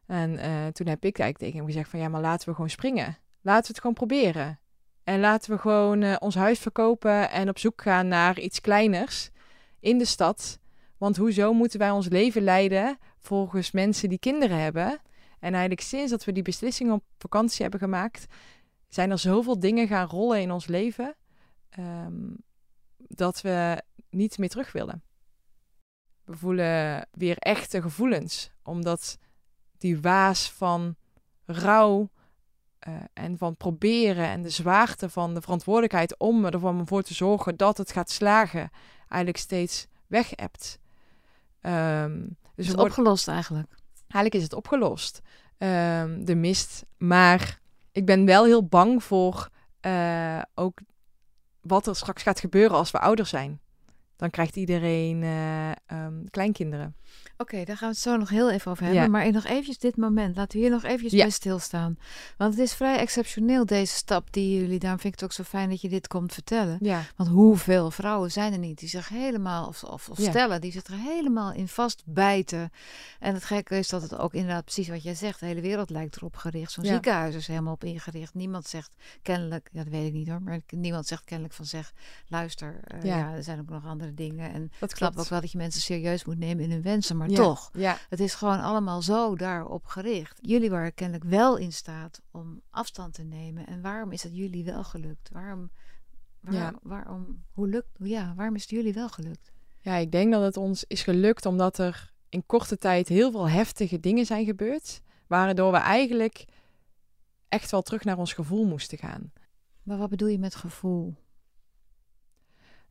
En 0.05 0.31
uh, 0.31 0.67
toen 0.67 0.87
heb 0.87 1.05
ik 1.05 1.19
eigenlijk 1.19 1.37
tegen 1.37 1.57
hem 1.57 1.65
gezegd 1.65 1.89
van 1.89 1.99
ja, 1.99 2.07
maar 2.09 2.21
laten 2.21 2.49
we 2.49 2.55
gewoon 2.55 2.69
springen. 2.69 3.17
Laten 3.41 3.61
we 3.61 3.67
het 3.67 3.79
gewoon 3.79 3.93
proberen. 3.93 4.59
En 5.03 5.19
laten 5.19 5.51
we 5.51 5.57
gewoon 5.57 6.01
uh, 6.01 6.15
ons 6.19 6.35
huis 6.35 6.59
verkopen 6.59 7.31
en 7.31 7.49
op 7.49 7.59
zoek 7.59 7.81
gaan 7.81 8.07
naar 8.07 8.39
iets 8.39 8.61
kleiners 8.61 9.29
in 9.79 9.97
de 9.97 10.05
stad. 10.05 10.59
Want 10.97 11.17
hoezo 11.17 11.53
moeten 11.53 11.79
wij 11.79 11.91
ons 11.91 12.07
leven 12.07 12.43
leiden 12.43 12.97
volgens 13.19 13.71
mensen 13.71 14.09
die 14.09 14.19
kinderen 14.19 14.57
hebben? 14.57 14.99
En 15.39 15.51
eigenlijk 15.51 15.81
sinds 15.81 16.11
dat 16.11 16.25
we 16.25 16.31
die 16.31 16.43
beslissing 16.43 16.91
op 16.91 17.03
vakantie 17.17 17.61
hebben 17.61 17.79
gemaakt, 17.79 18.25
zijn 18.87 19.11
er 19.11 19.19
zoveel 19.19 19.59
dingen 19.59 19.87
gaan 19.87 20.07
rollen 20.07 20.41
in 20.41 20.51
ons 20.51 20.67
leven. 20.67 21.15
Um, 21.79 22.37
dat 22.97 23.41
we 23.41 23.81
niet 24.11 24.37
meer 24.37 24.49
terug 24.49 24.71
willen. 24.71 25.03
We 26.23 26.37
voelen 26.37 27.07
weer 27.11 27.37
echte 27.37 27.81
gevoelens, 27.81 28.51
omdat 28.63 29.17
die 29.77 30.01
waas 30.01 30.51
van 30.51 30.95
rouw 31.45 32.09
uh, 32.87 32.95
en 33.13 33.37
van 33.37 33.55
proberen 33.55 34.25
en 34.25 34.41
de 34.41 34.49
zwaarte 34.49 35.09
van 35.09 35.33
de 35.33 35.41
verantwoordelijkheid 35.41 36.17
om 36.17 36.45
ervoor 36.45 37.01
te 37.01 37.13
zorgen 37.13 37.57
dat 37.57 37.77
het 37.77 37.91
gaat 37.91 38.09
slagen, 38.09 38.69
eigenlijk 38.97 39.37
steeds 39.37 39.87
weg 40.07 40.31
hebt. 40.35 40.79
Um, 41.61 42.37
dus 42.55 42.67
het 42.67 42.77
is 42.77 42.83
opgelost 42.83 43.27
eigenlijk. 43.27 43.69
Eigenlijk 43.97 44.35
is 44.35 44.43
het 44.43 44.53
opgelost, 44.53 45.21
um, 45.57 46.25
de 46.25 46.35
mist. 46.35 46.85
Maar 46.97 47.59
ik 47.91 48.05
ben 48.05 48.25
wel 48.25 48.45
heel 48.45 48.65
bang 48.65 49.03
voor 49.03 49.49
uh, 49.81 50.41
ook 50.53 50.79
wat 51.61 51.87
er 51.87 51.95
straks 51.95 52.23
gaat 52.23 52.39
gebeuren 52.39 52.77
als 52.77 52.91
we 52.91 52.99
ouder 52.99 53.25
zijn 53.25 53.59
dan 54.21 54.29
krijgt 54.29 54.55
iedereen 54.55 55.21
uh, 55.21 55.71
um, 55.91 56.29
kleinkinderen. 56.29 56.95
Oké, 57.37 57.53
okay, 57.53 57.65
daar 57.65 57.77
gaan 57.77 57.87
we 57.87 57.93
het 57.93 58.03
zo 58.03 58.17
nog 58.17 58.29
heel 58.29 58.51
even 58.51 58.71
over 58.71 58.83
hebben. 58.83 59.03
Ja. 59.03 59.09
Maar 59.09 59.31
nog 59.31 59.45
eventjes 59.45 59.77
dit 59.77 59.97
moment. 59.97 60.35
Laten 60.35 60.57
we 60.57 60.63
hier 60.63 60.73
nog 60.73 60.83
eventjes 60.83 61.11
ja. 61.11 61.21
bij 61.21 61.29
stilstaan. 61.29 61.97
Want 62.37 62.53
het 62.53 62.63
is 62.63 62.73
vrij 62.73 62.97
exceptioneel 62.97 63.65
deze 63.65 63.95
stap 63.95 64.33
die 64.33 64.59
jullie... 64.59 64.79
Daarom 64.79 64.99
vind 64.99 65.13
ik 65.13 65.19
het 65.19 65.29
ook 65.29 65.35
zo 65.35 65.43
fijn 65.43 65.69
dat 65.69 65.81
je 65.81 65.89
dit 65.89 66.07
komt 66.07 66.33
vertellen. 66.33 66.77
Ja. 66.81 67.01
Want 67.15 67.29
hoeveel 67.29 67.91
vrouwen 67.91 68.31
zijn 68.31 68.53
er 68.53 68.59
niet 68.59 68.79
die 68.79 68.89
zich 68.89 69.09
helemaal... 69.09 69.67
Of, 69.67 69.83
of, 69.83 70.09
of 70.09 70.19
stellen, 70.19 70.61
die 70.61 70.71
zich 70.71 70.83
er 70.83 70.97
helemaal 70.97 71.53
in 71.53 71.67
vastbijten. 71.67 72.71
En 73.19 73.33
het 73.33 73.43
gekke 73.43 73.77
is 73.77 73.89
dat 73.89 74.01
het 74.01 74.17
ook 74.17 74.33
inderdaad 74.33 74.63
precies 74.63 74.87
wat 74.87 75.03
jij 75.03 75.15
zegt... 75.15 75.39
De 75.39 75.45
hele 75.45 75.61
wereld 75.61 75.89
lijkt 75.89 76.15
erop 76.15 76.35
gericht. 76.35 76.71
Zo'n 76.71 76.85
ziekenhuis 76.85 77.35
is 77.35 77.47
helemaal 77.47 77.73
op 77.73 77.83
ingericht. 77.83 78.33
Niemand 78.33 78.67
zegt 78.67 78.91
kennelijk... 79.21 79.69
Ja, 79.71 79.83
dat 79.83 79.91
weet 79.91 80.07
ik 80.07 80.13
niet 80.13 80.29
hoor. 80.29 80.41
Maar 80.41 80.59
niemand 80.67 81.07
zegt 81.07 81.23
kennelijk 81.23 81.55
van 81.55 81.65
zeg... 81.65 81.93
Luister, 82.27 82.79
uh, 82.95 83.03
ja. 83.03 83.33
er 83.33 83.43
zijn 83.43 83.59
ook 83.59 83.69
nog 83.69 83.85
andere 83.85 84.10
dingen. 84.13 84.53
En 84.53 84.71
dat 84.79 84.91
ik 84.91 84.97
snap 84.97 85.17
ook 85.17 85.27
wel 85.27 85.41
dat 85.41 85.51
je 85.51 85.57
mensen 85.57 85.81
serieus 85.81 86.25
moet 86.25 86.37
nemen 86.37 86.63
in 86.63 86.71
hun 86.71 86.81
wensen. 86.81 87.17
Maar 87.17 87.29
ja, 87.29 87.35
toch, 87.35 87.69
ja. 87.73 87.97
het 88.09 88.19
is 88.19 88.33
gewoon 88.33 88.59
allemaal 88.59 89.01
zo 89.01 89.35
daarop 89.35 89.85
gericht. 89.85 90.39
Jullie 90.41 90.69
waren 90.69 90.93
kennelijk 90.93 91.29
wel 91.29 91.57
in 91.57 91.73
staat 91.73 92.21
om 92.31 92.61
afstand 92.69 93.13
te 93.13 93.23
nemen. 93.23 93.67
En 93.67 93.81
waarom 93.81 94.11
is 94.11 94.23
het 94.23 94.35
jullie 94.35 94.63
wel 94.63 94.83
gelukt? 94.83 95.29
Waarom, 95.31 95.69
waar, 96.39 96.53
ja. 96.53 96.73
waarom, 96.81 97.43
hoe 97.51 97.67
lukt, 97.67 97.89
ja, 97.99 98.33
waarom 98.35 98.55
is 98.55 98.61
het 98.61 98.69
jullie 98.69 98.93
wel 98.93 99.09
gelukt? 99.09 99.51
Ja, 99.79 99.95
ik 99.95 100.11
denk 100.11 100.31
dat 100.31 100.43
het 100.43 100.57
ons 100.57 100.83
is 100.87 101.03
gelukt 101.03 101.45
omdat 101.45 101.77
er 101.77 102.13
in 102.29 102.45
korte 102.45 102.77
tijd 102.77 103.07
heel 103.07 103.31
veel 103.31 103.49
heftige 103.49 103.99
dingen 103.99 104.25
zijn 104.25 104.45
gebeurd. 104.45 105.01
Waardoor 105.27 105.71
we 105.71 105.77
eigenlijk 105.77 106.45
echt 107.47 107.71
wel 107.71 107.81
terug 107.81 108.03
naar 108.03 108.17
ons 108.17 108.33
gevoel 108.33 108.65
moesten 108.65 108.97
gaan. 108.97 109.31
Maar 109.83 109.97
wat 109.97 110.09
bedoel 110.09 110.27
je 110.27 110.39
met 110.39 110.55
gevoel? 110.55 111.15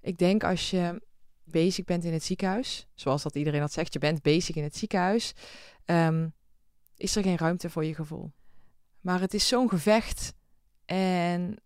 Ik 0.01 0.19
denk 0.19 0.45
als 0.45 0.71
je 0.71 1.03
bezig 1.51 1.85
bent 1.85 2.05
in 2.05 2.13
het 2.13 2.25
ziekenhuis, 2.25 2.87
zoals 2.95 3.23
dat 3.23 3.35
iedereen 3.35 3.61
dat 3.61 3.73
zegt, 3.73 3.93
je 3.93 3.99
bent 3.99 4.23
bezig 4.23 4.57
in 4.57 4.63
het 4.63 4.77
ziekenhuis, 4.77 5.35
um, 5.85 6.33
is 6.97 7.17
er 7.17 7.23
geen 7.23 7.39
ruimte 7.39 7.71
voor 7.71 7.85
je 7.85 7.95
gevoel. 7.95 8.33
Maar 9.01 9.21
het 9.21 9.35
is 9.35 9.49
zo'n 9.49 9.69
gevecht 9.69 10.35
en 10.85 11.57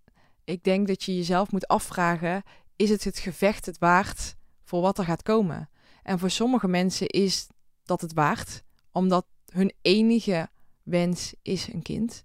ik 0.44 0.64
denk 0.64 0.87
dat 0.87 1.03
je 1.03 1.16
jezelf 1.16 1.53
moet 1.53 1.68
afvragen, 1.68 2.42
is 2.77 2.90
het 2.90 3.05
het 3.05 3.18
gevecht 3.18 3.66
het 3.66 3.79
waard 3.79 4.37
voor 4.64 4.81
wat 4.81 4.99
er 4.99 5.05
gaat 5.05 5.23
komen? 5.23 5.70
En 6.03 6.18
voor 6.18 6.31
sommige 6.31 6.68
mensen 6.68 7.07
is 7.07 7.49
dat 7.85 8.01
het 8.01 8.12
waard, 8.12 8.62
omdat 8.92 9.27
hun 9.53 9.73
enige 9.83 10.49
wens 10.83 11.35
is 11.42 11.73
een 11.73 11.83
kind. 11.83 12.25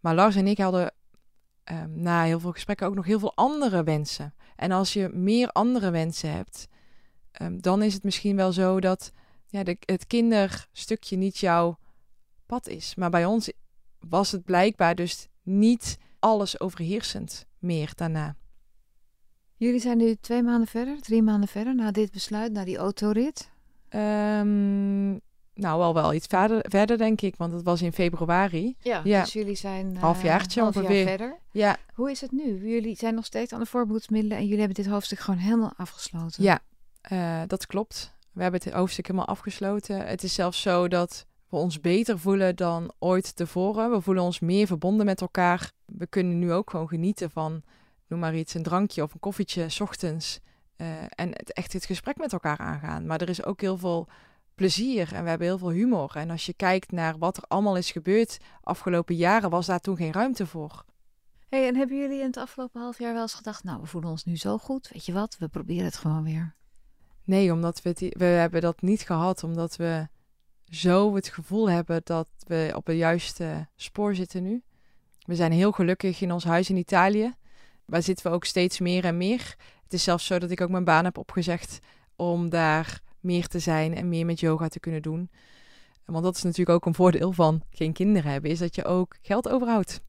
Maar 0.00 0.14
Lars 0.14 0.36
en 0.36 0.46
ik 0.46 0.58
hadden 0.58 0.92
um, 1.64 2.02
na 2.02 2.24
heel 2.24 2.40
veel 2.40 2.52
gesprekken 2.52 2.86
ook 2.86 2.94
nog 2.94 3.04
heel 3.04 3.18
veel 3.18 3.34
andere 3.34 3.82
wensen. 3.82 4.34
En 4.56 4.70
als 4.70 4.92
je 4.92 5.08
meer 5.08 5.48
andere 5.48 5.90
wensen 5.90 6.30
hebt, 6.30 6.68
um, 7.42 7.60
dan 7.60 7.82
is 7.82 7.94
het 7.94 8.04
misschien 8.04 8.36
wel 8.36 8.52
zo 8.52 8.80
dat 8.80 9.12
ja, 9.46 9.62
de, 9.62 9.76
het 9.84 10.06
kinderstukje 10.06 11.16
niet 11.16 11.38
jouw 11.38 11.78
pad 12.46 12.68
is. 12.68 12.94
Maar 12.94 13.10
bij 13.10 13.24
ons 13.24 13.52
was 14.08 14.32
het 14.32 14.44
blijkbaar 14.44 14.94
dus 14.94 15.28
niet 15.42 15.98
alles 16.18 16.60
overheersend 16.60 17.46
meer 17.58 17.92
daarna. 17.94 18.36
Jullie 19.56 19.80
zijn 19.80 19.98
nu 19.98 20.14
twee 20.14 20.42
maanden 20.42 20.68
verder, 20.68 21.00
drie 21.00 21.22
maanden 21.22 21.48
verder 21.48 21.74
na 21.74 21.90
dit 21.90 22.12
besluit, 22.12 22.52
na 22.52 22.64
die 22.64 22.76
autorit? 22.76 23.50
Um, 23.90 25.20
nou, 25.54 25.78
wel 25.78 25.94
wel 25.94 26.14
iets 26.14 26.26
verder, 26.26 26.64
verder, 26.68 26.98
denk 26.98 27.20
ik, 27.20 27.36
want 27.36 27.52
het 27.52 27.62
was 27.62 27.82
in 27.82 27.92
februari. 27.92 28.76
Ja, 28.78 29.00
ja. 29.04 29.20
dus 29.20 29.32
jullie 29.32 29.54
zijn 29.54 29.94
uh, 29.94 30.00
halfjaartje 30.00 30.60
half 30.60 30.76
ongeveer. 30.76 30.96
Jaar 30.96 31.06
verder. 31.06 31.38
Ja. 31.50 31.76
Hoe 31.94 32.10
is 32.10 32.20
het 32.20 32.32
nu? 32.32 32.68
Jullie 32.68 32.96
zijn 32.96 33.14
nog 33.14 33.24
steeds 33.24 33.52
aan 33.52 33.60
de 33.60 33.66
voorbehoedsmiddelen 33.66 34.36
en 34.36 34.42
jullie 34.44 34.58
hebben 34.58 34.84
dit 34.84 34.92
hoofdstuk 34.92 35.18
gewoon 35.18 35.40
helemaal 35.40 35.72
afgesloten. 35.76 36.42
Ja, 36.42 36.60
uh, 37.12 37.42
dat 37.46 37.66
klopt. 37.66 38.12
We 38.32 38.42
hebben 38.42 38.60
het 38.64 38.72
hoofdstuk 38.72 39.06
helemaal 39.06 39.26
afgesloten. 39.26 40.06
Het 40.06 40.22
is 40.22 40.34
zelfs 40.34 40.60
zo 40.60 40.88
dat 40.88 41.26
we 41.48 41.56
ons 41.56 41.80
beter 41.80 42.18
voelen 42.18 42.56
dan 42.56 42.92
ooit 42.98 43.36
tevoren. 43.36 43.90
We 43.90 44.00
voelen 44.00 44.22
ons 44.22 44.40
meer 44.40 44.66
verbonden 44.66 45.06
met 45.06 45.20
elkaar. 45.20 45.70
We 45.84 46.06
kunnen 46.06 46.38
nu 46.38 46.52
ook 46.52 46.70
gewoon 46.70 46.88
genieten 46.88 47.30
van, 47.30 47.62
noem 48.06 48.20
maar 48.20 48.34
iets, 48.34 48.54
een 48.54 48.62
drankje 48.62 49.02
of 49.02 49.14
een 49.14 49.20
koffietje 49.20 49.68
s 49.68 49.80
ochtends. 49.80 50.40
Uh, 50.76 50.88
en 51.08 51.32
echt 51.32 51.72
het 51.72 51.84
gesprek 51.84 52.16
met 52.16 52.32
elkaar 52.32 52.58
aangaan. 52.58 53.06
Maar 53.06 53.20
er 53.20 53.28
is 53.28 53.44
ook 53.44 53.60
heel 53.60 53.76
veel 53.76 54.08
plezier 54.54 55.12
en 55.12 55.22
we 55.22 55.28
hebben 55.28 55.46
heel 55.46 55.58
veel 55.58 55.70
humor. 55.70 56.16
En 56.16 56.30
als 56.30 56.46
je 56.46 56.54
kijkt 56.54 56.92
naar 56.92 57.18
wat 57.18 57.36
er 57.36 57.42
allemaal 57.48 57.76
is 57.76 57.90
gebeurd 57.90 58.38
afgelopen 58.60 59.14
jaren, 59.14 59.50
was 59.50 59.66
daar 59.66 59.80
toen 59.80 59.96
geen 59.96 60.12
ruimte 60.12 60.46
voor. 60.46 60.84
Hey, 61.48 61.68
en 61.68 61.76
hebben 61.76 61.98
jullie 61.98 62.20
in 62.20 62.26
het 62.26 62.36
afgelopen 62.36 62.80
half 62.80 62.98
jaar 62.98 63.12
wel 63.12 63.22
eens 63.22 63.34
gedacht, 63.34 63.64
nou, 63.64 63.80
we 63.80 63.86
voelen 63.86 64.10
ons 64.10 64.24
nu 64.24 64.36
zo 64.36 64.58
goed, 64.58 64.88
weet 64.88 65.06
je 65.06 65.12
wat, 65.12 65.36
we 65.38 65.48
proberen 65.48 65.84
het 65.84 65.96
gewoon 65.96 66.24
weer? 66.24 66.54
Nee, 67.24 67.52
omdat 67.52 67.82
we, 67.82 67.88
het, 67.88 68.00
we 68.00 68.24
hebben 68.24 68.60
dat 68.60 68.82
niet 68.82 69.02
gehad, 69.02 69.44
omdat 69.44 69.76
we 69.76 70.08
zo 70.68 71.14
het 71.14 71.28
gevoel 71.28 71.70
hebben 71.70 72.00
dat 72.04 72.28
we 72.46 72.72
op 72.76 72.86
het 72.86 72.96
juiste 72.96 73.68
spoor 73.76 74.14
zitten 74.14 74.42
nu. 74.42 74.62
We 75.18 75.34
zijn 75.34 75.52
heel 75.52 75.72
gelukkig 75.72 76.20
in 76.20 76.32
ons 76.32 76.44
huis 76.44 76.70
in 76.70 76.76
Italië. 76.76 77.34
Waar 77.84 78.02
zitten 78.02 78.26
we 78.26 78.32
ook 78.32 78.44
steeds 78.44 78.78
meer 78.78 79.04
en 79.04 79.16
meer. 79.16 79.56
Het 79.82 79.92
is 79.92 80.02
zelfs 80.02 80.26
zo 80.26 80.38
dat 80.38 80.50
ik 80.50 80.60
ook 80.60 80.68
mijn 80.68 80.84
baan 80.84 81.04
heb 81.04 81.18
opgezegd 81.18 81.78
om 82.16 82.48
daar 82.48 83.00
meer 83.20 83.46
te 83.46 83.58
zijn 83.58 83.94
en 83.94 84.08
meer 84.08 84.26
met 84.26 84.40
yoga 84.40 84.68
te 84.68 84.80
kunnen 84.80 85.02
doen. 85.02 85.30
Want 86.04 86.24
dat 86.24 86.36
is 86.36 86.42
natuurlijk 86.42 86.76
ook 86.76 86.86
een 86.86 86.94
voordeel 86.94 87.32
van 87.32 87.62
geen 87.70 87.92
kinderen 87.92 88.30
hebben, 88.30 88.50
is 88.50 88.58
dat 88.58 88.74
je 88.74 88.84
ook 88.84 89.16
geld 89.22 89.48
overhoudt. 89.48 90.00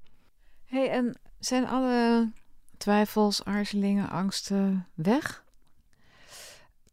hey, 0.65 0.89
en 0.89 1.19
zijn 1.39 1.67
alle 1.67 2.31
twijfels, 2.77 3.43
aarzelingen, 3.43 4.09
angsten 4.09 4.87
weg? 4.93 5.44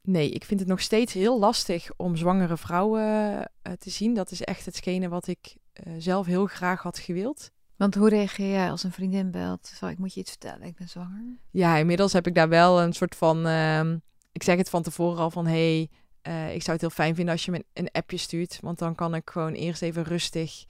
Nee, 0.02 0.30
ik 0.30 0.44
vind 0.44 0.60
het 0.60 0.68
nog 0.68 0.80
steeds 0.80 1.12
heel 1.12 1.38
lastig 1.38 1.90
om 1.96 2.16
zwangere 2.16 2.56
vrouwen 2.56 3.02
uh, 3.32 3.72
te 3.78 3.90
zien. 3.90 4.14
Dat 4.14 4.30
is 4.30 4.42
echt 4.42 4.64
hetgene 4.64 5.08
wat 5.08 5.26
ik 5.26 5.56
uh, 5.86 5.94
zelf 5.98 6.26
heel 6.26 6.46
graag 6.46 6.82
had 6.82 6.98
gewild. 6.98 7.50
Want 7.76 7.94
hoe 7.94 8.08
reageer 8.08 8.50
jij 8.50 8.70
als 8.70 8.82
een 8.82 8.92
vriendin 8.92 9.30
belt? 9.30 9.66
Zal 9.74 9.88
ik 9.88 9.98
moet 9.98 10.14
je 10.14 10.20
iets 10.20 10.30
vertellen, 10.30 10.66
ik 10.66 10.76
ben 10.76 10.88
zwanger? 10.88 11.38
Ja, 11.50 11.76
inmiddels 11.76 12.12
heb 12.12 12.26
ik 12.26 12.34
daar 12.34 12.48
wel 12.48 12.82
een 12.82 12.92
soort 12.92 13.16
van... 13.16 13.46
Uh, 13.46 13.90
ik 14.32 14.42
zeg 14.42 14.56
het 14.56 14.70
van 14.70 14.82
tevoren 14.82 15.18
al 15.18 15.30
van... 15.30 15.46
hey, 15.46 15.90
uh, 16.28 16.54
ik 16.54 16.62
zou 16.62 16.72
het 16.72 16.80
heel 16.80 16.90
fijn 16.90 17.14
vinden 17.14 17.34
als 17.34 17.44
je 17.44 17.50
me 17.50 17.64
een 17.72 17.90
appje 17.92 18.16
stuurt. 18.16 18.58
Want 18.60 18.78
dan 18.78 18.94
kan 18.94 19.14
ik 19.14 19.30
gewoon 19.30 19.52
eerst 19.52 19.82
even 19.82 20.02
rustig 20.02 20.64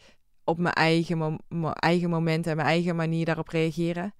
op 0.44 0.58
mijn 0.58 0.74
eigen, 0.74 1.18
mo 1.18 1.36
mijn 1.48 1.72
eigen 1.72 2.10
moment 2.10 2.46
en 2.46 2.56
mijn 2.56 2.68
eigen 2.68 2.96
manier 2.96 3.24
daarop 3.24 3.48
reageren. 3.48 4.14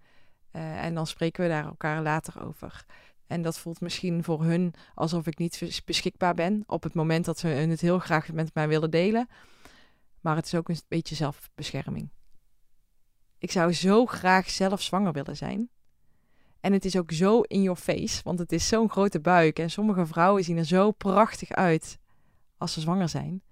Uh, 0.53 0.85
en 0.85 0.95
dan 0.95 1.07
spreken 1.07 1.43
we 1.43 1.49
daar 1.49 1.65
elkaar 1.65 2.03
later 2.03 2.47
over. 2.47 2.85
En 3.27 3.43
dat 3.43 3.59
voelt 3.59 3.81
misschien 3.81 4.25
voor 4.25 4.45
hun 4.45 4.75
alsof 4.95 5.27
ik 5.27 5.39
niet 5.39 5.83
beschikbaar 5.85 6.35
ben 6.35 6.63
op 6.67 6.83
het 6.83 6.95
moment 6.95 7.25
dat 7.25 7.39
ze 7.39 7.47
het 7.47 7.81
heel 7.81 7.99
graag 7.99 8.33
met 8.33 8.55
mij 8.55 8.69
willen 8.69 8.91
delen. 8.91 9.29
Maar 10.21 10.37
het 10.37 10.47
is 10.47 10.55
ook 10.55 10.69
een 10.69 10.81
beetje 10.89 11.15
zelfbescherming. 11.15 12.09
Ik 13.39 13.51
zou 13.51 13.73
zo 13.73 14.07
graag 14.07 14.51
zelf 14.51 14.83
zwanger 14.83 15.13
willen 15.13 15.37
zijn. 15.37 15.69
En 16.61 16.73
het 16.73 16.85
is 16.85 16.97
ook 16.97 17.13
zo 17.13 17.41
in 17.41 17.63
your 17.63 17.79
face, 17.79 18.21
want 18.25 18.39
het 18.39 18.53
is 18.53 18.69
zo'n 18.69 18.91
grote 18.91 19.21
buik. 19.21 19.59
En 19.59 19.71
sommige 19.71 20.07
vrouwen 20.07 20.45
zien 20.45 20.57
er 20.57 20.65
zo 20.65 20.91
prachtig 20.91 21.51
uit 21.51 21.99
als 22.57 22.73
ze 22.73 22.81
zwanger 22.81 23.09
zijn. 23.09 23.43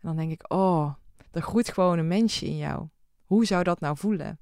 En 0.00 0.08
dan 0.08 0.16
denk 0.16 0.30
ik, 0.30 0.52
oh, 0.52 0.94
er 1.30 1.42
groeit 1.42 1.72
gewoon 1.72 1.98
een 1.98 2.08
mensje 2.08 2.46
in 2.46 2.56
jou. 2.56 2.88
Hoe 3.24 3.46
zou 3.46 3.62
dat 3.62 3.80
nou 3.80 3.96
voelen? 3.96 4.40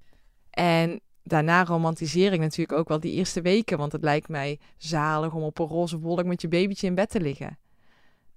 En 0.51 1.01
daarna 1.27 1.65
romantiseer 1.65 2.33
ik 2.33 2.41
natuurlijk 2.41 2.79
ook 2.79 2.89
wel 2.89 3.01
die 3.01 3.13
eerste 3.13 3.41
weken. 3.41 3.79
Want 3.79 3.93
het 3.93 4.03
lijkt 4.03 4.29
mij 4.29 4.59
zalig 4.77 5.35
om 5.35 5.43
op 5.43 5.59
een 5.59 5.67
roze 5.67 5.99
wolk 5.99 6.25
met 6.25 6.41
je 6.41 6.49
babytje 6.49 6.87
in 6.87 6.95
bed 6.95 7.11
te 7.11 7.21
liggen. 7.21 7.59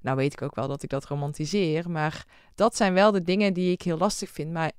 Nou 0.02 0.18
weet 0.18 0.34
ik 0.34 0.42
ook 0.42 0.56
wel 0.56 0.68
dat 0.68 0.84
ik 0.84 0.90
dat 0.90 1.06
romantiseer. 1.06 1.90
Maar 1.90 2.26
dat 2.56 2.76
zijn 2.76 2.94
wel 2.94 3.12
de 3.12 3.24
dingen 3.24 3.54
die 3.54 3.72
ik 3.72 3.82
heel 3.82 3.98
lastig 3.98 4.30
vind. 4.30 4.52
Maar 4.52 4.72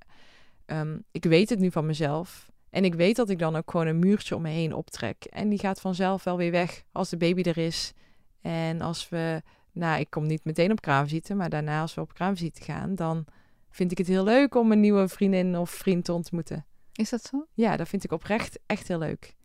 um, 0.66 1.05
ik 1.11 1.25
weet 1.25 1.49
het 1.49 1.59
nu 1.59 1.70
van 1.70 1.87
mezelf. 1.87 2.51
En 2.70 2.85
ik 2.85 2.94
weet 2.94 3.16
dat 3.16 3.31
ik 3.31 3.38
dan 3.38 3.57
ook 3.57 3.70
gewoon 3.70 3.87
een 3.87 3.99
muurtje 3.99 4.37
om 4.37 4.42
me 4.42 4.49
heen 4.49 4.75
optrek. 4.75 5.25
En 5.25 5.49
die 5.49 5.59
gaat 5.59 5.81
vanzelf 5.81 6.25
wel 6.25 6.37
weer 6.37 6.51
weg 6.51 6.83
als 6.92 7.09
de 7.09 7.16
baby 7.16 7.42
er 7.42 7.59
is. 7.59 7.92
En 8.40 8.81
als 8.81 9.09
we, 9.09 9.42
nou, 9.73 10.01
ik 10.01 10.11
kom 10.11 10.27
niet 10.27 10.44
meteen 10.44 10.70
op 10.70 10.81
kraamvisite, 10.81 11.35
maar 11.35 11.51
daarna 11.51 11.81
als 11.81 11.94
we 11.94 12.01
op 12.01 12.14
kraamvisite 12.14 12.62
gaan, 12.62 12.94
dan 12.94 13.25
vind 13.70 13.90
ik 13.90 13.99
het 13.99 14.07
heel 14.07 14.25
leuk 14.25 14.55
om 14.55 14.73
een 14.73 14.81
nieuwe 14.81 15.09
vriendin 15.09 15.57
of 15.57 15.70
vriend 15.70 16.05
te 16.05 16.12
ontmoeten. 16.12 16.64
Is 16.92 17.11
dat 17.11 17.22
zo? 17.22 17.46
Ja, 17.55 17.76
dat 17.76 17.88
vind 17.88 18.05
ik 18.05 18.12
oprecht 18.12 18.59
echt 18.66 18.88
heel 18.88 18.98
leuk. 18.98 19.37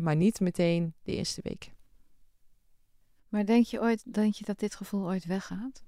Maar 0.00 0.16
niet 0.16 0.40
meteen 0.40 0.94
de 1.02 1.16
eerste 1.16 1.40
week. 1.42 1.74
Maar 3.28 3.46
denk 3.46 3.66
je 3.66 3.80
ooit, 3.80 4.14
denk 4.14 4.34
je 4.34 4.44
dat 4.44 4.58
dit 4.58 4.74
gevoel 4.74 5.04
ooit 5.06 5.24
weggaat? 5.24 5.84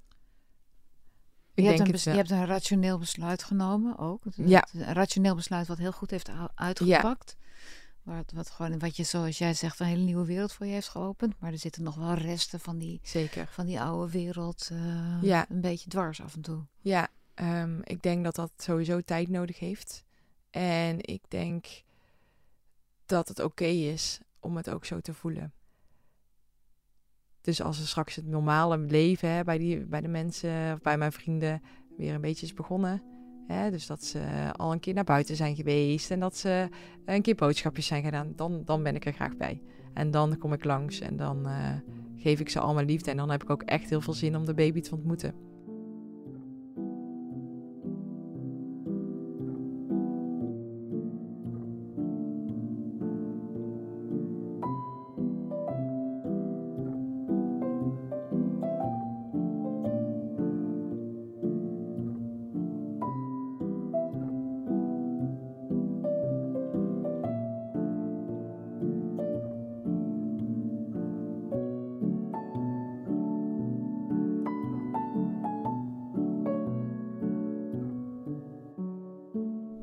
Ik 1.54 1.64
je, 1.64 1.70
denk 1.70 1.86
hebt 1.86 2.06
een 2.06 2.12
je 2.12 2.18
hebt 2.18 2.30
een 2.30 2.46
rationeel 2.46 2.98
besluit 2.98 3.42
genomen 3.42 3.98
ook. 3.98 4.22
Ja. 4.34 4.68
Een 4.72 4.92
rationeel 4.92 5.34
besluit 5.34 5.66
wat 5.66 5.78
heel 5.78 5.92
goed 5.92 6.10
heeft 6.10 6.30
uitgepakt. 6.54 7.36
Wat, 8.02 8.32
wat 8.32 8.50
gewoon, 8.50 8.78
wat 8.78 8.96
je 8.96 9.04
zoals 9.04 9.38
jij 9.38 9.54
zegt, 9.54 9.80
een 9.80 9.86
hele 9.86 10.02
nieuwe 10.02 10.26
wereld 10.26 10.52
voor 10.52 10.66
je 10.66 10.72
heeft 10.72 10.88
geopend. 10.88 11.40
Maar 11.40 11.52
er 11.52 11.58
zitten 11.58 11.82
nog 11.82 11.94
wel 11.94 12.14
resten 12.14 12.60
van 12.60 12.78
die, 12.78 13.00
Zeker. 13.02 13.48
van 13.50 13.66
die 13.66 13.80
oude 13.80 14.12
wereld 14.12 14.68
eh, 14.72 15.22
Ja. 15.22 15.46
een 15.48 15.60
beetje 15.60 15.88
dwars 15.90 16.20
af 16.20 16.34
en 16.34 16.40
toe. 16.40 16.66
Ja, 16.80 17.08
ehm, 17.34 17.80
ik 17.82 18.02
denk 18.02 18.24
dat 18.24 18.34
dat 18.34 18.50
sowieso 18.56 19.00
tijd 19.00 19.28
nodig 19.28 19.58
heeft. 19.58 20.04
En 20.50 20.96
ik 21.00 21.22
denk 21.28 21.66
dat 23.06 23.28
het 23.28 23.40
oké 23.40 23.64
is 23.64 24.20
om 24.40 24.56
het 24.56 24.70
ook 24.70 24.84
zo 24.84 25.00
te 25.00 25.14
voelen. 25.14 25.52
Dus 27.40 27.62
als 27.62 27.80
er 27.80 27.86
straks 27.86 28.14
het 28.14 28.26
normale 28.26 28.78
leven 28.78 29.28
hè, 29.30 29.44
bij, 29.44 29.58
die, 29.58 29.86
bij 29.86 30.00
de 30.00 30.08
mensen 30.08 30.72
of 30.72 30.80
bij 30.80 30.98
mijn 30.98 31.12
vrienden 31.12 31.62
weer 31.96 32.14
een 32.14 32.20
beetje 32.20 32.46
is 32.46 32.54
begonnen. 32.54 33.02
Hè, 33.46 33.70
dus 33.70 33.86
dat 33.86 34.04
ze 34.04 34.52
al 34.56 34.72
een 34.72 34.80
keer 34.80 34.94
naar 34.94 35.04
buiten 35.04 35.36
zijn 35.36 35.56
geweest 35.56 36.10
en 36.10 36.20
dat 36.20 36.36
ze 36.36 36.68
een 37.04 37.22
keer 37.22 37.34
boodschapjes 37.34 37.86
zijn 37.86 38.02
gedaan. 38.02 38.32
Dan, 38.36 38.64
dan 38.64 38.82
ben 38.82 38.94
ik 38.94 39.04
er 39.04 39.12
graag 39.12 39.36
bij. 39.36 39.62
En 39.94 40.10
dan 40.10 40.38
kom 40.38 40.52
ik 40.52 40.64
langs 40.64 41.00
en 41.00 41.16
dan 41.16 41.46
eh, 41.46 41.74
geef 42.16 42.40
ik 42.40 42.48
ze 42.48 42.60
al 42.60 42.74
mijn 42.74 42.86
liefde. 42.86 43.10
En 43.10 43.16
dan 43.16 43.30
heb 43.30 43.42
ik 43.42 43.50
ook 43.50 43.62
echt 43.62 43.90
heel 43.90 44.00
veel 44.00 44.12
zin 44.12 44.36
om 44.36 44.44
de 44.44 44.54
baby 44.54 44.80
te 44.80 44.94
ontmoeten. 44.94 45.47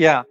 ja, 0.00 0.24